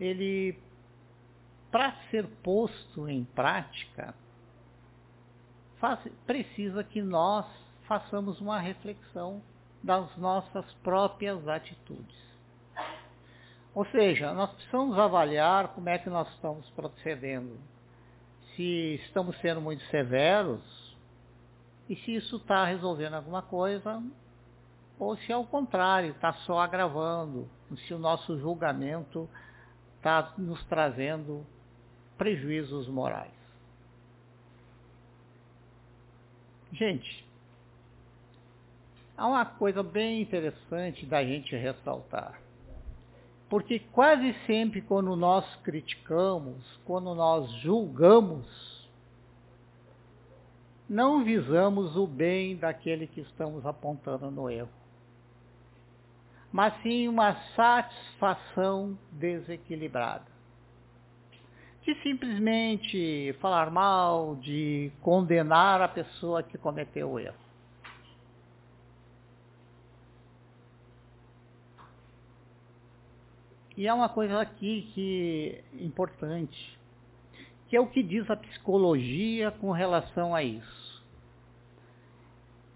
ele, 0.00 0.58
para 1.70 1.92
ser 2.10 2.26
posto 2.42 3.06
em 3.06 3.22
prática, 3.22 4.14
faz, 5.78 6.00
precisa 6.24 6.82
que 6.82 7.02
nós 7.02 7.65
façamos 7.86 8.40
uma 8.40 8.58
reflexão 8.58 9.42
das 9.82 10.16
nossas 10.16 10.64
próprias 10.82 11.46
atitudes. 11.48 12.26
Ou 13.74 13.84
seja, 13.86 14.32
nós 14.32 14.50
precisamos 14.52 14.98
avaliar 14.98 15.68
como 15.68 15.88
é 15.88 15.98
que 15.98 16.08
nós 16.08 16.28
estamos 16.34 16.68
procedendo. 16.70 17.58
Se 18.54 18.94
estamos 19.04 19.38
sendo 19.40 19.60
muito 19.60 19.84
severos 19.84 20.96
e 21.88 21.94
se 21.96 22.14
isso 22.14 22.36
está 22.36 22.64
resolvendo 22.64 23.14
alguma 23.14 23.42
coisa 23.42 24.02
ou 24.98 25.16
se 25.18 25.32
ao 25.32 25.44
contrário 25.46 26.12
está 26.12 26.32
só 26.32 26.58
agravando, 26.58 27.48
se 27.86 27.92
o 27.92 27.98
nosso 27.98 28.38
julgamento 28.40 29.28
está 29.96 30.32
nos 30.38 30.64
trazendo 30.66 31.44
prejuízos 32.16 32.88
morais. 32.88 33.36
Gente, 36.72 37.25
há 39.16 39.26
uma 39.26 39.44
coisa 39.44 39.82
bem 39.82 40.20
interessante 40.22 41.06
da 41.06 41.24
gente 41.24 41.56
ressaltar. 41.56 42.40
Porque 43.48 43.78
quase 43.78 44.34
sempre 44.46 44.80
quando 44.82 45.14
nós 45.14 45.44
criticamos, 45.62 46.56
quando 46.84 47.14
nós 47.14 47.50
julgamos, 47.60 48.46
não 50.88 51.24
visamos 51.24 51.96
o 51.96 52.06
bem 52.06 52.56
daquele 52.56 53.06
que 53.06 53.20
estamos 53.20 53.64
apontando 53.64 54.30
no 54.30 54.50
erro, 54.50 54.68
mas 56.52 56.74
sim 56.82 57.08
uma 57.08 57.34
satisfação 57.54 58.98
desequilibrada. 59.12 60.36
De 61.82 61.94
simplesmente 62.02 63.32
falar 63.40 63.70
mal, 63.70 64.34
de 64.36 64.90
condenar 65.02 65.80
a 65.80 65.86
pessoa 65.86 66.42
que 66.42 66.58
cometeu 66.58 67.10
o 67.10 67.20
erro. 67.20 67.45
E 73.76 73.86
há 73.86 73.94
uma 73.94 74.08
coisa 74.08 74.40
aqui 74.40 74.90
que 74.94 75.62
é 75.78 75.84
importante, 75.84 76.78
que 77.68 77.76
é 77.76 77.80
o 77.80 77.86
que 77.86 78.02
diz 78.02 78.28
a 78.30 78.36
psicologia 78.36 79.50
com 79.50 79.70
relação 79.70 80.34
a 80.34 80.42
isso. 80.42 81.04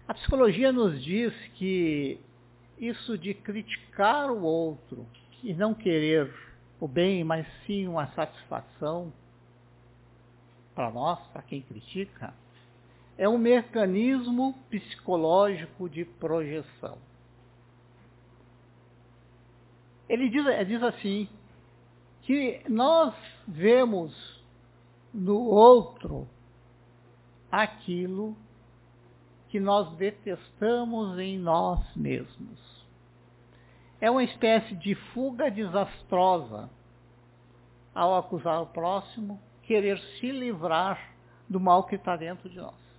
A 0.07 0.13
psicologia 0.13 0.71
nos 0.71 1.03
diz 1.03 1.33
que 1.55 2.19
isso 2.77 3.17
de 3.17 3.33
criticar 3.33 4.29
o 4.29 4.43
outro 4.43 5.07
e 5.43 5.53
não 5.53 5.73
querer 5.73 6.31
o 6.79 6.87
bem, 6.87 7.23
mas 7.23 7.47
sim 7.65 7.87
uma 7.87 8.07
satisfação 8.07 9.11
para 10.75 10.91
nós, 10.91 11.19
para 11.27 11.41
quem 11.41 11.61
critica, 11.61 12.33
é 13.17 13.27
um 13.27 13.37
mecanismo 13.37 14.53
psicológico 14.69 15.89
de 15.89 16.05
projeção. 16.05 16.97
Ele 20.11 20.27
diz, 20.27 20.43
diz 20.67 20.83
assim, 20.83 21.25
que 22.23 22.61
nós 22.67 23.15
vemos 23.47 24.43
no 25.13 25.39
outro 25.39 26.27
aquilo 27.49 28.35
que 29.47 29.57
nós 29.57 29.89
detestamos 29.95 31.17
em 31.17 31.39
nós 31.39 31.79
mesmos. 31.95 32.85
É 34.01 34.11
uma 34.11 34.25
espécie 34.25 34.75
de 34.75 34.95
fuga 35.13 35.49
desastrosa 35.49 36.69
ao 37.95 38.17
acusar 38.17 38.61
o 38.61 38.67
próximo, 38.67 39.39
querer 39.63 39.97
se 40.19 40.29
livrar 40.29 40.99
do 41.47 41.57
mal 41.57 41.85
que 41.85 41.95
está 41.95 42.17
dentro 42.17 42.49
de 42.49 42.57
nós. 42.57 42.90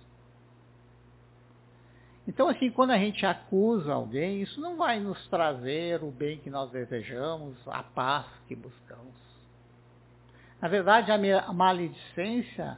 Então, 2.27 2.47
assim, 2.47 2.71
quando 2.71 2.91
a 2.91 2.97
gente 2.97 3.25
acusa 3.25 3.93
alguém, 3.93 4.41
isso 4.41 4.61
não 4.61 4.77
vai 4.77 4.99
nos 4.99 5.27
trazer 5.27 6.01
o 6.03 6.09
bem 6.09 6.37
que 6.37 6.49
nós 6.49 6.71
desejamos, 6.71 7.55
a 7.67 7.83
paz 7.83 8.25
que 8.47 8.55
buscamos. 8.55 9.13
Na 10.61 10.69
verdade, 10.69 11.11
a 11.11 11.51
maledicência 11.51 12.77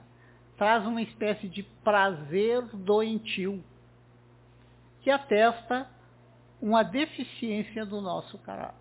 traz 0.57 0.85
uma 0.87 1.01
espécie 1.01 1.47
de 1.47 1.61
prazer 1.61 2.63
doentio, 2.73 3.63
que 5.01 5.11
atesta 5.11 5.87
uma 6.59 6.81
deficiência 6.81 7.85
do 7.85 8.01
nosso 8.01 8.39
caráter. 8.39 8.75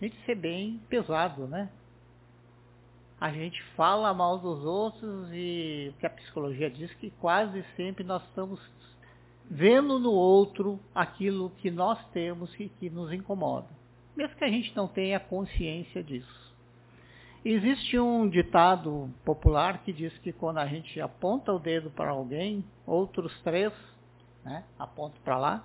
A 0.00 0.04
gente 0.04 0.16
ser 0.24 0.36
bem 0.36 0.80
pesado, 0.88 1.48
né? 1.48 1.68
A 3.20 3.30
gente 3.30 3.62
fala 3.74 4.12
mal 4.12 4.38
dos 4.38 4.62
outros 4.64 5.28
e 5.32 5.94
que 5.98 6.06
a 6.06 6.10
psicologia 6.10 6.70
diz 6.70 6.92
que 6.94 7.10
quase 7.12 7.64
sempre 7.74 8.04
nós 8.04 8.22
estamos 8.24 8.60
vendo 9.50 9.98
no 9.98 10.12
outro 10.12 10.78
aquilo 10.94 11.50
que 11.58 11.70
nós 11.70 11.98
temos 12.08 12.52
e 12.60 12.68
que 12.68 12.90
nos 12.90 13.12
incomoda, 13.12 13.68
mesmo 14.14 14.36
que 14.36 14.44
a 14.44 14.50
gente 14.50 14.74
não 14.76 14.86
tenha 14.86 15.18
consciência 15.18 16.02
disso. 16.02 16.46
Existe 17.44 17.96
um 17.98 18.28
ditado 18.28 19.08
popular 19.24 19.82
que 19.84 19.92
diz 19.92 20.16
que 20.18 20.32
quando 20.32 20.58
a 20.58 20.66
gente 20.66 21.00
aponta 21.00 21.52
o 21.52 21.60
dedo 21.60 21.90
para 21.90 22.10
alguém, 22.10 22.64
outros 22.84 23.32
três 23.42 23.72
né, 24.44 24.64
para 25.24 25.38
lá, 25.38 25.64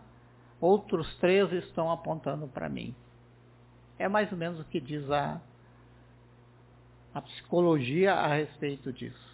outros 0.59 1.17
três 1.17 1.51
estão 1.51 1.91
apontando 1.91 2.47
para 2.47 2.69
mim. 2.69 2.93
É 3.97 4.07
mais 4.07 4.31
ou 4.31 4.37
menos 4.37 4.59
o 4.59 4.65
que 4.65 4.79
diz 4.79 5.09
a 5.09 5.41
a 7.13 7.21
psicologia 7.21 8.13
a 8.13 8.27
respeito 8.27 8.91
disso. 8.93 9.31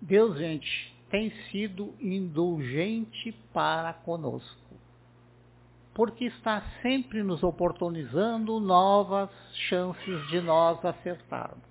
Deus, 0.00 0.36
gente, 0.36 0.92
tem 1.10 1.30
sido 1.50 1.94
indulgente 2.00 3.32
para 3.52 3.92
conosco, 3.92 4.76
porque 5.94 6.24
está 6.24 6.62
sempre 6.82 7.22
nos 7.22 7.42
oportunizando 7.42 8.58
novas 8.58 9.30
chances 9.68 10.28
de 10.28 10.40
nós 10.40 10.84
acertarmos. 10.84 11.62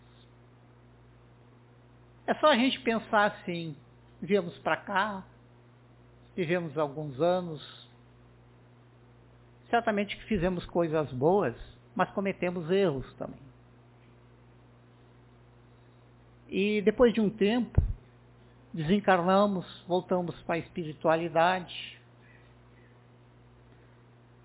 É 2.26 2.34
só 2.36 2.48
a 2.48 2.56
gente 2.56 2.80
pensar 2.80 3.26
assim, 3.26 3.76
viemos 4.22 4.58
para 4.60 4.78
cá, 4.78 5.26
vivemos 6.36 6.78
alguns 6.78 7.20
anos, 7.20 7.90
certamente 9.70 10.16
que 10.16 10.24
fizemos 10.24 10.66
coisas 10.68 11.12
boas, 11.12 11.56
mas 11.96 12.10
cometemos 12.12 12.70
erros 12.70 13.12
também. 13.14 13.40
E 16.50 16.82
depois 16.82 17.14
de 17.14 17.22
um 17.22 17.30
tempo, 17.30 17.82
desencarnamos, 18.74 19.66
voltamos 19.88 20.36
para 20.44 20.56
a 20.56 20.60
espiritualidade. 20.60 21.98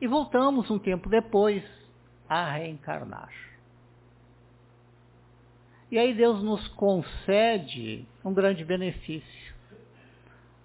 E 0.00 0.06
voltamos 0.06 0.70
um 0.70 0.78
tempo 0.78 1.08
depois 1.08 1.64
a 2.28 2.52
reencarnar. 2.52 3.32
E 5.90 5.98
aí 5.98 6.14
Deus 6.14 6.42
nos 6.42 6.66
concede 6.68 8.06
um 8.24 8.34
grande 8.34 8.64
benefício. 8.64 9.54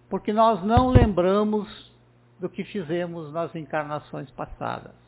Porque 0.10 0.34
nós 0.34 0.64
não 0.64 0.90
lembramos 0.90 1.92
do 2.40 2.50
que 2.50 2.64
fizemos 2.64 3.32
nas 3.32 3.56
encarnações 3.56 4.30
passadas. 4.32 5.01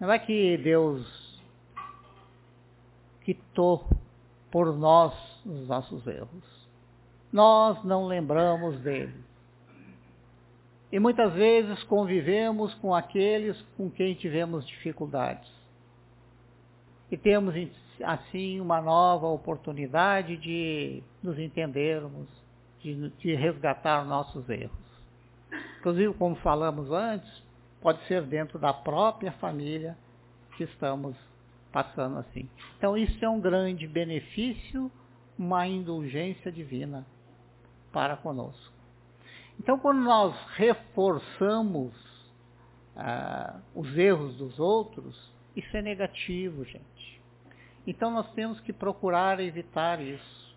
Não 0.00 0.10
é 0.10 0.18
que 0.18 0.56
Deus 0.58 1.42
quitou 3.22 3.88
por 4.50 4.76
nós 4.76 5.12
os 5.44 5.66
nossos 5.68 6.06
erros 6.06 6.54
nós 7.34 7.82
não 7.82 8.06
lembramos 8.06 8.78
dele. 8.78 9.12
E 10.92 11.00
muitas 11.00 11.32
vezes 11.32 11.82
convivemos 11.82 12.72
com 12.74 12.94
aqueles 12.94 13.60
com 13.76 13.90
quem 13.90 14.14
tivemos 14.14 14.64
dificuldades. 14.64 15.50
E 17.10 17.16
temos 17.16 17.52
assim 18.04 18.60
uma 18.60 18.80
nova 18.80 19.26
oportunidade 19.26 20.36
de 20.36 21.02
nos 21.20 21.36
entendermos, 21.36 22.28
de, 22.80 23.08
de 23.18 23.34
resgatar 23.34 24.04
nossos 24.04 24.48
erros. 24.48 24.70
Inclusive, 25.80 26.14
como 26.14 26.36
falamos 26.36 26.88
antes, 26.92 27.42
pode 27.84 28.02
ser 28.06 28.22
dentro 28.22 28.58
da 28.58 28.72
própria 28.72 29.30
família 29.32 29.94
que 30.56 30.64
estamos 30.64 31.14
passando 31.70 32.16
assim. 32.16 32.48
Então 32.78 32.96
isso 32.96 33.22
é 33.22 33.28
um 33.28 33.38
grande 33.38 33.86
benefício, 33.86 34.90
uma 35.38 35.66
indulgência 35.66 36.50
divina 36.50 37.04
para 37.92 38.16
conosco. 38.16 38.72
Então, 39.60 39.78
quando 39.78 40.00
nós 40.00 40.34
reforçamos 40.54 41.92
ah, 42.96 43.60
os 43.74 43.96
erros 43.98 44.34
dos 44.38 44.58
outros, 44.58 45.30
isso 45.54 45.76
é 45.76 45.82
negativo, 45.82 46.64
gente. 46.64 47.22
Então, 47.86 48.10
nós 48.10 48.32
temos 48.32 48.58
que 48.60 48.72
procurar 48.72 49.40
evitar 49.40 50.00
isso. 50.00 50.56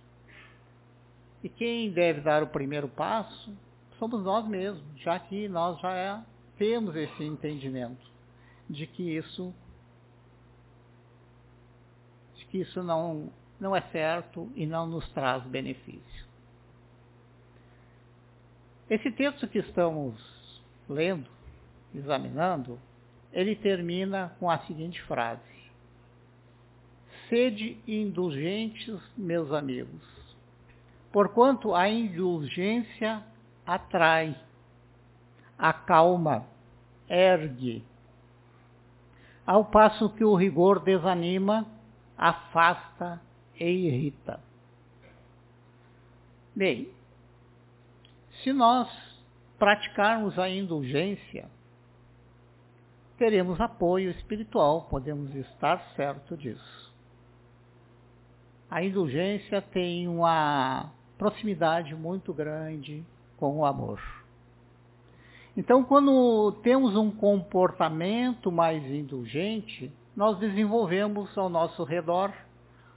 E 1.43 1.49
quem 1.49 1.91
deve 1.91 2.21
dar 2.21 2.41
o 2.41 2.47
primeiro 2.47 2.87
passo 2.87 3.53
somos 3.99 4.23
nós 4.23 4.47
mesmos, 4.47 4.83
já 5.01 5.19
que 5.19 5.47
nós 5.49 5.79
já 5.79 5.93
é, 5.93 6.19
temos 6.57 6.95
esse 6.95 7.23
entendimento 7.23 8.05
de 8.69 8.85
que 8.85 9.15
isso, 9.15 9.53
de 12.35 12.45
que 12.45 12.59
isso 12.59 12.83
não, 12.83 13.31
não 13.59 13.75
é 13.75 13.81
certo 13.91 14.51
e 14.55 14.65
não 14.65 14.85
nos 14.85 15.07
traz 15.11 15.43
benefício. 15.43 16.27
Esse 18.89 19.11
texto 19.11 19.47
que 19.47 19.59
estamos 19.59 20.15
lendo, 20.87 21.29
examinando, 21.93 22.79
ele 23.33 23.55
termina 23.55 24.35
com 24.39 24.49
a 24.49 24.59
seguinte 24.59 25.01
frase. 25.03 25.41
Sede 27.29 27.77
indulgentes, 27.85 28.97
meus 29.17 29.51
amigos, 29.51 30.01
porquanto 31.11 31.75
a 31.75 31.89
indulgência 31.89 33.21
atrai, 33.65 34.33
acalma, 35.57 36.45
ergue, 37.09 37.83
ao 39.45 39.63
passo 39.65 40.09
que 40.09 40.25
o 40.25 40.35
rigor 40.35 40.79
desanima, 40.79 41.65
afasta 42.17 43.21
e 43.59 43.65
irrita. 43.65 44.39
Bem, 46.55 46.89
se 48.43 48.51
nós 48.51 48.89
praticarmos 49.57 50.37
a 50.37 50.49
indulgência, 50.49 51.49
teremos 53.17 53.59
apoio 53.61 54.11
espiritual, 54.11 54.87
podemos 54.89 55.33
estar 55.33 55.79
certo 55.95 56.35
disso. 56.35 56.93
A 58.69 58.83
indulgência 58.83 59.61
tem 59.61 60.07
uma 60.07 60.91
proximidade 61.17 61.95
muito 61.95 62.33
grande 62.33 63.03
com 63.37 63.59
o 63.59 63.65
amor. 63.65 64.16
Então, 65.57 65.83
quando 65.83 66.51
temos 66.61 66.95
um 66.95 67.09
comportamento 67.09 68.51
mais 68.51 68.85
indulgente, 68.85 69.91
nós 70.15 70.37
desenvolvemos 70.37 71.35
ao 71.35 71.49
nosso 71.49 71.83
redor 71.83 72.31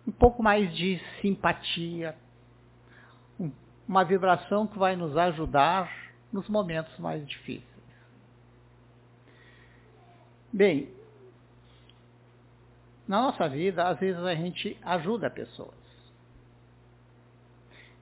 um 0.07 0.13
pouco 0.13 0.43
mais 0.43 0.71
de 0.77 1.01
simpatia, 1.23 2.15
uma 3.89 4.05
vibração 4.05 4.67
que 4.67 4.79
vai 4.79 4.95
nos 4.95 5.17
ajudar 5.17 5.91
nos 6.31 6.47
momentos 6.51 6.97
mais 6.99 7.27
difíceis. 7.27 7.65
Bem, 10.53 10.91
na 13.09 13.23
nossa 13.23 13.49
vida, 13.49 13.89
às 13.89 13.99
vezes 13.99 14.23
a 14.23 14.35
gente 14.35 14.77
ajuda 14.83 15.31
pessoas. 15.31 15.75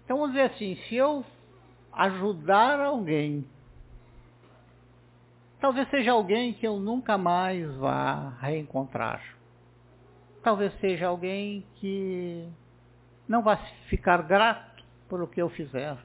Então 0.04 0.18
vamos 0.18 0.32
dizer 0.32 0.50
assim, 0.52 0.74
se 0.88 0.96
eu 0.96 1.24
ajudar 1.92 2.80
alguém, 2.80 3.46
talvez 5.60 5.88
seja 5.90 6.12
alguém 6.12 6.52
que 6.52 6.66
eu 6.66 6.78
nunca 6.78 7.18
mais 7.18 7.74
vá 7.76 8.30
reencontrar. 8.40 9.22
Talvez 10.42 10.72
seja 10.80 11.08
alguém 11.08 11.66
que 11.76 12.48
não 13.26 13.42
vai 13.42 13.56
ficar 13.88 14.22
grato 14.22 14.84
por 15.08 15.22
o 15.22 15.26
que 15.26 15.40
eu 15.40 15.48
fizer, 15.50 15.96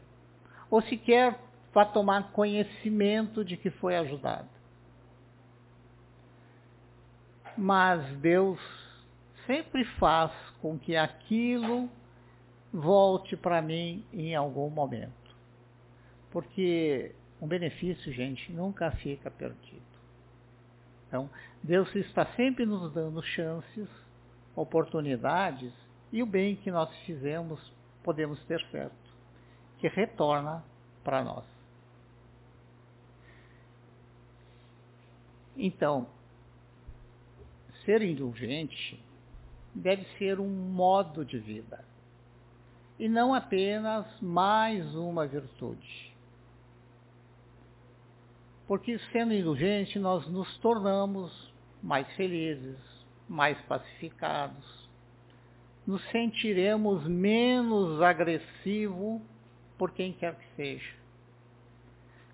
ou 0.69 0.81
sequer 0.81 1.39
para 1.71 1.85
tomar 1.85 2.31
conhecimento 2.31 3.43
de 3.43 3.57
que 3.57 3.69
foi 3.69 3.95
ajudado. 3.95 4.49
Mas 7.57 8.01
Deus 8.17 8.59
sempre 9.45 9.83
faz 9.99 10.31
com 10.61 10.77
que 10.77 10.95
aquilo 10.95 11.89
volte 12.71 13.35
para 13.35 13.61
mim 13.61 14.03
em 14.11 14.35
algum 14.35 14.69
momento. 14.69 15.13
Porque 16.31 17.13
um 17.43 17.47
benefício, 17.47 18.09
gente, 18.13 18.53
nunca 18.53 18.89
fica 18.91 19.29
perdido. 19.29 19.83
Então, 21.05 21.29
Deus 21.61 21.93
está 21.93 22.25
sempre 22.37 22.65
nos 22.65 22.93
dando 22.93 23.21
chances, 23.21 23.89
oportunidades, 24.55 25.73
e 26.09 26.23
o 26.23 26.25
bem 26.25 26.55
que 26.55 26.71
nós 26.71 26.89
fizemos 26.99 27.59
podemos 28.01 28.41
ter 28.45 28.65
certo, 28.71 28.95
que 29.79 29.89
retorna 29.89 30.63
para 31.03 31.21
nós. 31.21 31.43
Então, 35.57 36.07
ser 37.83 38.01
indulgente 38.01 38.97
deve 39.75 40.05
ser 40.17 40.39
um 40.39 40.49
modo 40.49 41.25
de 41.25 41.37
vida 41.39 41.83
e 42.97 43.09
não 43.09 43.33
apenas 43.33 44.05
mais 44.21 44.95
uma 44.95 45.27
virtude. 45.27 46.02
Porque 48.67 48.97
sendo 49.11 49.33
indulgente 49.33 49.99
nós 49.99 50.27
nos 50.27 50.57
tornamos 50.59 51.53
mais 51.81 52.07
felizes, 52.15 52.79
mais 53.27 53.59
pacificados, 53.61 54.89
nos 55.85 56.01
sentiremos 56.11 57.05
menos 57.05 58.01
agressivo 58.01 59.21
por 59.77 59.91
quem 59.91 60.13
quer 60.13 60.35
que 60.35 60.47
seja. 60.55 60.93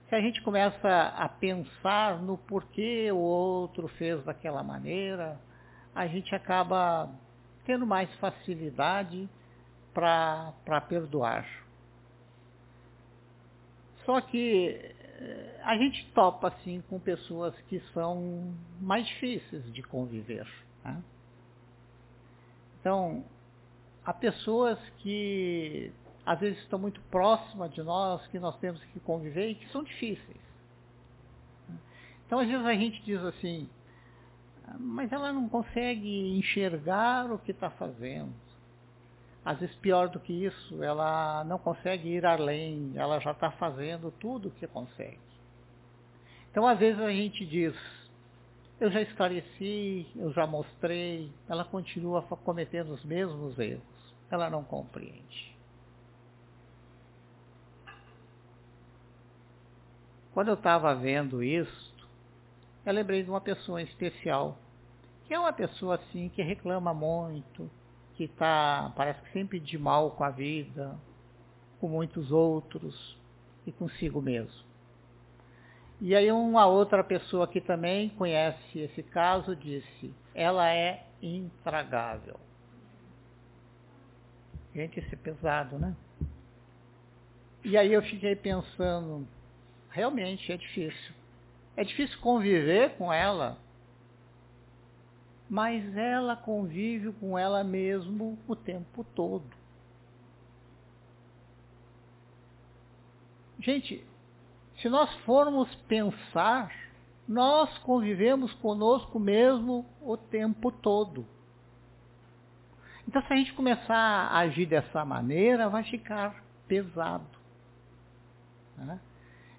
Se 0.08 0.16
a 0.16 0.22
gente 0.22 0.42
começa 0.42 1.14
a 1.18 1.28
pensar 1.30 2.22
no 2.22 2.38
porquê 2.38 3.12
o 3.12 3.18
outro 3.18 3.88
fez 3.90 4.24
daquela 4.24 4.64
maneira, 4.64 5.40
a 5.96 6.08
gente 6.08 6.34
acaba 6.34 7.10
tendo 7.66 7.86
mais 7.86 8.14
facilidade 8.16 9.30
para 9.94 10.82
perdoar. 10.88 11.48
Só 14.06 14.22
que 14.22 14.96
a 15.64 15.78
gente 15.78 16.06
topa 16.14 16.48
assim 16.48 16.82
com 16.90 17.00
pessoas 17.00 17.54
que 17.68 17.80
são 17.94 18.54
mais 18.80 19.06
difíceis 19.08 19.72
de 19.74 19.84
conviver. 19.84 20.48
Né? 20.84 21.02
Então, 22.80 23.24
há 24.06 24.14
pessoas 24.14 24.80
que 25.00 25.92
às 26.26 26.40
vezes 26.40 26.60
estão 26.60 26.80
muito 26.80 27.02
próximas 27.10 27.74
de 27.74 27.82
nós, 27.82 28.26
que 28.28 28.40
nós 28.40 28.58
temos 28.60 28.84
que 28.86 29.00
conviver 29.00 29.50
e 29.50 29.56
que 29.56 29.70
são 29.72 29.84
difíceis. 29.84 30.38
Então, 32.26 32.40
às 32.40 32.48
vezes 32.48 32.66
a 32.66 32.76
gente 32.76 33.02
diz 33.02 33.20
assim, 33.24 33.68
mas 34.80 35.12
ela 35.12 35.34
não 35.34 35.50
consegue 35.50 36.38
enxergar 36.38 37.32
o 37.32 37.40
que 37.40 37.52
está 37.52 37.70
fazendo. 37.72 38.32
Às 39.50 39.60
vezes 39.60 39.76
pior 39.78 40.10
do 40.10 40.20
que 40.20 40.46
isso, 40.46 40.84
ela 40.84 41.44
não 41.44 41.58
consegue 41.58 42.08
ir 42.08 42.24
além, 42.24 42.92
ela 42.94 43.20
já 43.20 43.32
está 43.32 43.50
fazendo 43.50 44.12
tudo 44.20 44.50
o 44.50 44.52
que 44.52 44.68
consegue. 44.68 45.18
Então 46.52 46.68
às 46.68 46.78
vezes 46.78 47.02
a 47.02 47.10
gente 47.10 47.44
diz, 47.48 47.74
eu 48.80 48.92
já 48.92 49.02
esclareci, 49.02 50.06
eu 50.16 50.32
já 50.34 50.46
mostrei, 50.46 51.32
ela 51.50 51.66
continua 51.66 52.22
cometendo 52.22 52.94
os 52.94 53.04
mesmos 53.04 53.58
erros, 53.58 53.82
ela 54.30 54.52
não 54.52 54.64
compreende. 54.64 55.58
Quando 60.32 60.50
eu 60.50 60.54
estava 60.54 60.94
vendo 60.94 61.42
isso, 61.42 61.92
eu 62.86 62.94
lembrei 62.94 63.24
de 63.24 63.32
uma 63.32 63.42
pessoa 63.42 63.82
especial, 63.82 64.60
que 65.26 65.34
é 65.34 65.40
uma 65.40 65.52
pessoa 65.52 65.96
assim 65.96 66.30
que 66.30 66.44
reclama 66.44 66.94
muito, 66.94 67.68
que 68.20 68.26
está, 68.26 68.92
parece 68.98 69.22
que 69.22 69.32
sempre 69.32 69.62
de 69.62 69.78
mal 69.78 70.12
com 70.12 70.26
a 70.26 70.30
vida, 70.30 71.00
com 71.80 71.88
muitos 71.88 72.34
outros 72.34 73.18
e 73.66 73.72
consigo 73.72 74.22
mesmo. 74.22 74.62
E 76.02 76.14
aí 76.14 76.30
uma 76.30 76.66
outra 76.66 77.02
pessoa 77.02 77.48
que 77.48 77.62
também 77.62 78.10
conhece 78.10 78.78
esse 78.78 79.02
caso 79.04 79.56
disse, 79.56 80.14
ela 80.36 80.70
é 80.70 81.06
intragável. 81.22 82.38
Gente, 84.76 85.00
isso 85.00 85.16
é 85.16 85.18
pesado, 85.18 85.80
né? 85.80 85.96
E 87.64 87.78
aí 87.78 87.94
eu 87.94 88.02
fiquei 88.02 88.36
pensando, 88.36 89.26
realmente 89.90 90.52
é 90.52 90.58
difícil. 90.58 91.14
É 91.78 91.86
difícil 91.86 92.20
conviver 92.20 92.98
com 92.98 93.14
ela, 93.14 93.58
mas 95.50 95.98
ela 95.98 96.36
convive 96.36 97.12
com 97.14 97.38
ela 97.38 97.64
mesmo 97.64 98.38
o 98.48 98.56
tempo 98.56 99.04
todo. 99.16 99.50
Gente, 103.60 104.06
se 104.78 104.88
nós 104.88 105.14
formos 105.26 105.74
pensar, 105.88 106.72
nós 107.28 107.76
convivemos 107.80 108.54
conosco 108.56 109.20
mesmo 109.20 109.86
o 110.02 110.16
tempo 110.16 110.72
todo. 110.72 111.26
Então, 113.08 113.22
se 113.24 113.34
a 113.34 113.36
gente 113.36 113.54
começar 113.54 113.96
a 113.96 114.40
agir 114.40 114.68
dessa 114.68 115.04
maneira, 115.04 115.68
vai 115.68 115.84
ficar 115.84 116.44
pesado. 116.68 117.26
Né? 118.78 119.00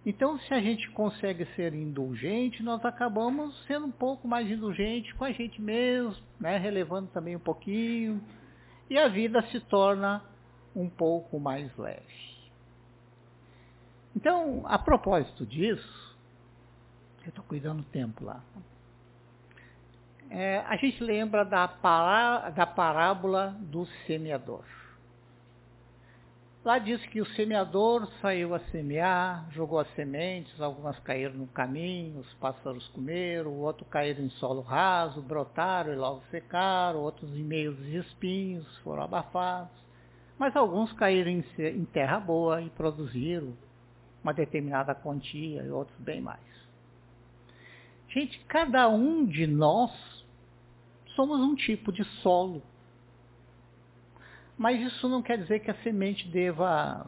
Então, 0.05 0.39
se 0.39 0.55
a 0.55 0.61
gente 0.61 0.91
consegue 0.93 1.45
ser 1.57 1.75
indulgente, 1.75 2.63
nós 2.63 2.83
acabamos 2.85 3.55
sendo 3.67 3.87
um 3.87 3.91
pouco 3.91 4.27
mais 4.27 4.51
indulgente 4.51 5.15
com 5.15 5.25
a 5.25 5.33
gente 5.33 5.61
mesmo, 5.61 6.23
né? 6.39 6.57
relevando 6.57 7.09
também 7.09 7.37
um 7.37 7.41
pouquinho, 7.41 8.21
e 8.89 8.99
a 8.99 9.09
vida 9.09 9.43
se 9.49 9.61
torna 9.61 10.23
um 10.75 10.89
pouco 10.89 11.39
mais 11.39 11.75
leve. 11.77 12.31
Então, 14.17 14.63
a 14.65 14.79
propósito 14.79 15.45
disso, 15.45 16.17
eu 17.23 17.29
estou 17.29 17.45
cuidando 17.45 17.83
do 17.83 17.91
tempo 17.91 18.25
lá, 18.25 18.43
é, 20.31 20.59
a 20.61 20.77
gente 20.77 21.03
lembra 21.03 21.45
da, 21.45 21.67
pará, 21.69 22.51
da 22.51 22.65
parábola 22.65 23.55
do 23.59 23.85
semeador. 24.07 24.65
Lá 26.63 26.79
diz 26.79 27.05
que 27.07 27.23
o 27.23 27.27
semeador 27.35 28.07
saiu 28.21 28.55
a 28.55 28.61
semear, 28.71 29.49
jogou 29.51 29.79
as 29.79 29.89
sementes, 29.95 30.61
algumas 30.61 30.99
caíram 30.99 31.33
no 31.33 31.47
caminho, 31.47 32.21
os 32.21 32.35
pássaros 32.35 32.87
comeram, 32.89 33.51
outros 33.61 33.89
caíram 33.89 34.23
em 34.23 34.29
solo 34.33 34.61
raso, 34.61 35.23
brotaram 35.23 35.91
e 35.91 35.97
logo 35.97 36.23
secaram, 36.31 37.01
outros 37.01 37.35
em 37.35 37.43
meio 37.43 37.73
dos 37.73 37.87
espinhos 37.87 38.77
foram 38.79 39.05
abafados. 39.05 39.73
Mas 40.39 40.55
alguns 40.55 40.93
caíram 40.93 41.31
em 41.31 41.85
terra 41.87 42.21
boa 42.21 42.61
e 42.61 42.69
produziram 42.69 43.57
uma 44.23 44.35
determinada 44.35 44.95
quantia 44.95 45.63
e 45.63 45.71
outros 45.71 45.99
bem 45.99 46.21
mais. 46.21 46.41
Gente, 48.09 48.39
cada 48.41 48.87
um 48.87 49.25
de 49.25 49.47
nós 49.47 49.91
somos 51.17 51.41
um 51.41 51.55
tipo 51.55 51.91
de 51.91 52.05
solo 52.21 52.63
mas 54.61 54.79
isso 54.79 55.09
não 55.09 55.23
quer 55.23 55.39
dizer 55.39 55.61
que 55.61 55.71
a 55.71 55.75
semente 55.77 56.29
deva, 56.29 57.07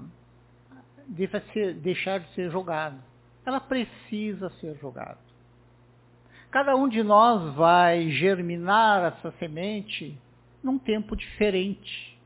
deva 1.06 1.38
ser, 1.52 1.74
deixar 1.74 2.20
de 2.20 2.32
ser 2.32 2.50
jogada. 2.50 2.98
Ela 3.44 3.60
precisa 3.60 4.48
ser 4.58 4.74
jogada. 4.78 5.18
Cada 6.50 6.74
um 6.74 6.88
de 6.88 7.02
nós 7.02 7.54
vai 7.54 8.08
germinar 8.08 9.12
essa 9.12 9.32
semente 9.32 10.18
num 10.64 10.78
tempo 10.78 11.14
diferente. 11.14 12.18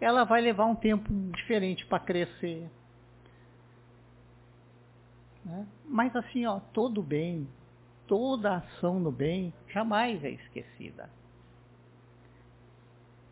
Ela 0.00 0.22
vai 0.22 0.40
levar 0.40 0.66
um 0.66 0.76
tempo 0.76 1.12
diferente 1.32 1.84
para 1.86 1.98
crescer. 1.98 2.70
Mas 5.84 6.14
assim, 6.14 6.46
ó, 6.46 6.60
todo 6.72 7.02
bem, 7.02 7.48
toda 8.06 8.58
ação 8.58 9.00
no 9.00 9.10
bem 9.10 9.52
jamais 9.68 10.22
é 10.22 10.30
esquecida. 10.30 11.10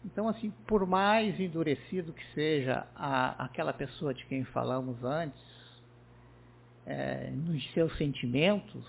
Então, 0.04 0.28
assim, 0.28 0.50
por 0.66 0.86
mais 0.86 1.38
endurecido 1.38 2.12
que 2.12 2.24
seja 2.34 2.86
a, 2.94 3.44
aquela 3.44 3.72
pessoa 3.72 4.12
de 4.12 4.24
quem 4.26 4.44
falamos 4.44 5.02
antes, 5.04 5.40
é, 6.84 7.30
nos 7.30 7.72
seus 7.72 7.96
sentimentos, 7.96 8.84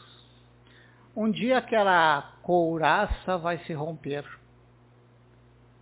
um 1.16 1.30
dia 1.30 1.60
aquela 1.60 2.34
couraça 2.42 3.38
vai 3.38 3.60
se 3.60 3.74
romper. 3.74 4.26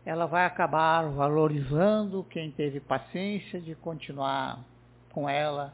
Ela 0.05 0.25
vai 0.25 0.45
acabar 0.45 1.07
valorizando 1.09 2.25
quem 2.29 2.51
teve 2.51 2.81
paciência 2.81 3.61
de 3.61 3.73
continuar 3.75 4.59
com 5.13 5.29
ela, 5.29 5.73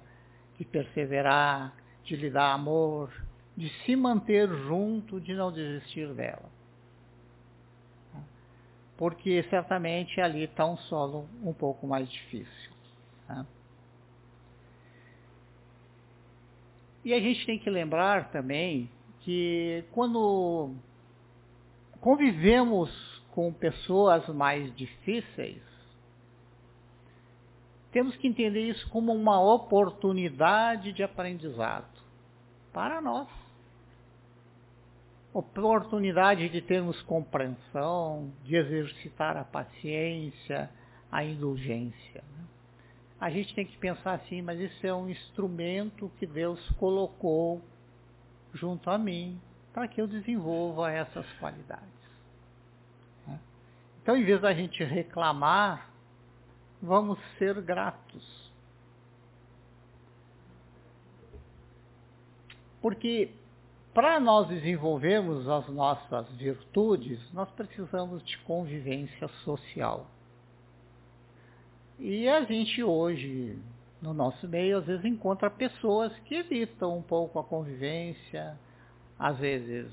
de 0.60 0.66
perseverar, 0.66 1.74
de 2.04 2.16
lhe 2.16 2.30
dar 2.30 2.54
amor, 2.54 3.12
de 3.56 3.70
se 3.84 3.96
manter 3.96 4.48
junto, 4.68 5.20
de 5.20 5.34
não 5.34 5.52
desistir 5.52 6.14
dela 6.14 6.57
porque 8.98 9.44
certamente 9.44 10.20
ali 10.20 10.44
está 10.44 10.66
um 10.66 10.76
solo 10.78 11.30
um 11.44 11.54
pouco 11.54 11.86
mais 11.86 12.10
difícil. 12.10 12.72
Tá? 13.28 13.46
E 17.06 17.14
a 17.14 17.20
gente 17.20 17.46
tem 17.46 17.60
que 17.60 17.70
lembrar 17.70 18.32
também 18.32 18.90
que 19.22 19.86
quando 19.92 20.74
convivemos 22.02 22.90
com 23.32 23.54
pessoas 23.54 24.28
mais 24.30 24.76
difíceis, 24.76 25.62
temos 27.92 28.16
que 28.18 28.28
entender 28.28 28.70
isso 28.70 28.90
como 28.90 29.14
uma 29.14 29.40
oportunidade 29.40 30.92
de 30.92 31.04
aprendizado 31.04 31.88
para 32.74 33.00
nós 33.00 33.28
oportunidade 35.40 36.50
de 36.50 36.62
termos 36.62 37.00
compreensão, 37.04 38.32
de 38.44 38.56
exercitar 38.56 39.38
a 39.38 39.44
paciência, 39.44 40.70
a 41.12 41.24
indulgência. 41.24 42.24
Né? 42.36 42.46
A 43.20 43.30
gente 43.30 43.54
tem 43.54 43.66
que 43.66 43.78
pensar 43.78 44.14
assim, 44.14 44.42
mas 44.42 44.60
isso 44.60 44.86
é 44.86 44.94
um 44.94 45.08
instrumento 45.08 46.12
que 46.18 46.26
Deus 46.26 46.60
colocou 46.72 47.62
junto 48.54 48.90
a 48.90 48.98
mim 48.98 49.40
para 49.72 49.88
que 49.88 50.02
eu 50.02 50.08
desenvolva 50.08 50.92
essas 50.92 51.26
qualidades. 51.34 51.86
Né? 53.28 53.40
Então, 54.02 54.18
em 54.18 54.24
vez 54.24 54.42
da 54.42 54.54
gente 54.56 54.84
reclamar, 54.84 55.92
vamos 56.82 57.20
ser 57.38 57.62
gratos. 57.62 58.52
Porque 62.82 63.32
para 63.98 64.20
nós 64.20 64.48
desenvolvermos 64.48 65.50
as 65.50 65.68
nossas 65.70 66.30
virtudes, 66.34 67.20
nós 67.34 67.50
precisamos 67.50 68.24
de 68.24 68.38
convivência 68.44 69.28
social. 69.44 70.06
E 71.98 72.30
a 72.30 72.44
gente 72.44 72.84
hoje, 72.84 73.58
no 74.00 74.14
nosso 74.14 74.48
meio, 74.48 74.78
às 74.78 74.86
vezes 74.86 75.04
encontra 75.04 75.50
pessoas 75.50 76.14
que 76.26 76.36
evitam 76.36 76.96
um 76.96 77.02
pouco 77.02 77.40
a 77.40 77.44
convivência, 77.44 78.56
às 79.18 79.36
vezes 79.40 79.92